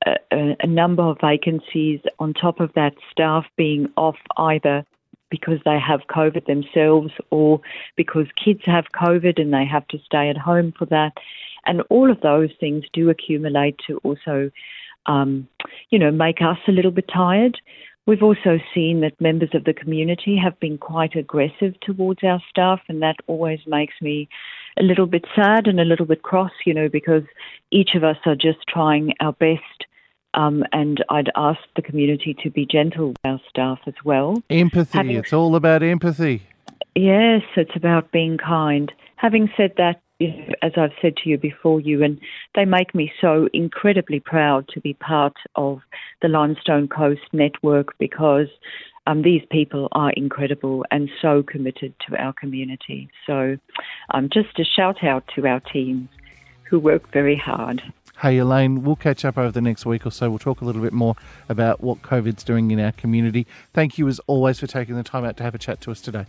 a, 0.06 0.56
a, 0.60 0.68
number 0.68 1.04
of 1.04 1.18
vacancies. 1.22 2.00
On 2.20 2.34
top 2.34 2.60
of 2.60 2.74
that, 2.74 2.94
staff 3.12 3.46
being 3.56 3.92
off 3.96 4.18
either 4.38 4.86
because 5.30 5.60
they 5.66 5.78
have 5.80 6.02
COVID 6.10 6.46
themselves 6.46 7.12
or 7.32 7.62
because 7.96 8.28
kids 8.44 8.62
have 8.66 8.86
COVID 8.96 9.40
and 9.40 9.54
they 9.54 9.66
have 9.66 9.88
to 9.90 10.00
stay 10.06 10.30
at 10.30 10.38
home 10.38 10.74
for 10.78 10.86
that. 10.86 11.14
And 11.66 11.82
all 11.90 12.10
of 12.10 12.22
those 12.22 12.50
things 12.60 12.86
do 12.94 13.10
accumulate 13.10 13.78
to 13.88 13.98
also, 14.04 14.50
um, 15.06 15.48
you 15.90 16.00
know, 16.00 16.12
make 16.12 16.42
us 16.42 16.58
a 16.68 16.72
little 16.72 16.92
bit 16.92 17.10
tired. 17.14 17.58
We've 18.08 18.24
also 18.24 18.58
seen 18.74 19.02
that 19.02 19.20
members 19.20 19.50
of 19.54 19.66
the 19.66 19.74
community 19.74 20.38
have 20.42 20.58
been 20.62 20.78
quite 20.78 21.14
aggressive 21.18 21.78
towards 21.82 22.24
our 22.24 22.42
staff, 22.50 22.80
and 22.88 23.02
that 23.02 23.18
always 23.28 23.60
makes 23.68 23.96
me 24.02 24.30
a 24.80 24.84
little 24.84 25.08
bit 25.08 25.26
sad 25.36 25.68
and 25.68 25.78
a 25.78 25.84
little 25.84 26.06
bit 26.06 26.24
cross, 26.24 26.54
you 26.66 26.74
know, 26.74 26.88
because 26.88 27.24
each 27.70 27.96
of 27.96 28.06
us 28.06 28.16
are 28.26 28.36
just 28.36 28.60
trying 28.70 29.14
our 29.20 29.34
best. 29.34 29.86
Um, 30.34 30.64
and 30.72 31.04
I'd 31.10 31.32
ask 31.36 31.60
the 31.76 31.82
community 31.82 32.34
to 32.44 32.50
be 32.50 32.66
gentle 32.66 33.10
with 33.10 33.18
our 33.26 33.42
staff 33.50 33.80
as 33.88 33.96
well. 34.06 34.42
Empathy. 34.50 34.98
Having, 34.98 35.16
it's 35.18 35.34
all 35.34 35.56
about 35.58 35.84
empathy. 35.84 36.44
Yes, 36.96 37.42
it's 37.58 37.76
about 37.76 38.12
being 38.14 38.38
kind. 38.38 38.90
Having 39.18 39.50
said 39.58 39.74
that, 39.78 40.00
as 40.20 40.72
I've 40.76 40.94
said 41.02 41.16
to 41.18 41.30
you 41.30 41.38
before, 41.38 41.80
you 41.80 42.04
and 42.04 42.20
they 42.56 42.66
make 42.66 42.96
me 42.96 43.12
so 43.22 43.48
incredibly 43.54 44.20
proud 44.20 44.68
to 44.70 44.82
be 44.82 44.94
part 44.94 45.36
of 45.56 45.82
the 46.22 46.28
Limestone 46.28 46.88
Coast 46.88 47.22
network 47.34 47.98
because 48.00 48.48
um, 49.06 49.22
these 49.22 49.44
people 49.52 49.88
are 49.92 50.12
incredible 50.12 50.86
and 50.92 51.10
so 51.22 51.44
committed 51.44 51.94
to 52.08 52.18
our 52.18 52.34
community. 52.34 53.10
So, 53.26 53.58
um, 54.14 54.30
just 54.30 54.60
a 54.60 54.66
shout 54.66 55.04
out 55.04 55.24
to 55.36 55.46
our 55.48 55.60
team 55.60 56.10
who 56.64 56.80
work 56.80 57.12
very 57.12 57.38
hard. 57.38 57.82
Hey 58.20 58.40
Elaine, 58.40 58.84
we'll 58.84 58.96
catch 58.96 59.24
up 59.24 59.38
over 59.38 59.52
the 59.52 59.62
next 59.62 59.86
week 59.86 60.06
or 60.06 60.10
so. 60.10 60.30
We'll 60.30 60.40
talk 60.40 60.62
a 60.62 60.66
little 60.66 60.82
bit 60.82 60.92
more 60.92 61.16
about 61.48 61.82
what 61.82 62.02
COVID's 62.02 62.44
doing 62.44 62.72
in 62.72 62.80
our 62.80 62.92
community. 62.92 63.46
Thank 63.74 64.00
you 64.00 64.08
as 64.08 64.20
always 64.26 64.60
for 64.60 64.66
taking 64.66 64.96
the 64.96 65.04
time 65.04 65.24
out 65.24 65.38
to 65.38 65.44
have 65.44 65.54
a 65.54 65.60
chat 65.60 65.82
to 65.82 65.92
us 65.92 66.02
today. 66.02 66.26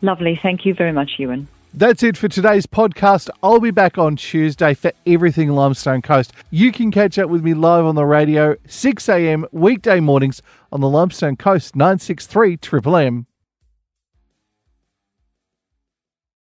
Lovely. 0.00 0.40
Thank 0.42 0.64
you 0.64 0.72
very 0.72 0.92
much, 0.92 1.12
Ewan. 1.18 1.46
That's 1.76 2.04
it 2.04 2.16
for 2.16 2.28
today's 2.28 2.66
podcast. 2.66 3.28
I'll 3.42 3.58
be 3.58 3.72
back 3.72 3.98
on 3.98 4.14
Tuesday 4.14 4.74
for 4.74 4.92
everything 5.08 5.50
Limestone 5.50 6.02
Coast. 6.02 6.32
You 6.48 6.70
can 6.70 6.92
catch 6.92 7.18
up 7.18 7.28
with 7.28 7.42
me 7.42 7.52
live 7.52 7.84
on 7.84 7.96
the 7.96 8.06
radio, 8.06 8.54
6 8.64 9.08
a.m. 9.08 9.44
weekday 9.50 9.98
mornings 9.98 10.40
on 10.70 10.80
the 10.80 10.88
Limestone 10.88 11.34
Coast 11.34 11.74
963 11.74 12.58
Triple 12.58 12.94
M. 12.96 13.26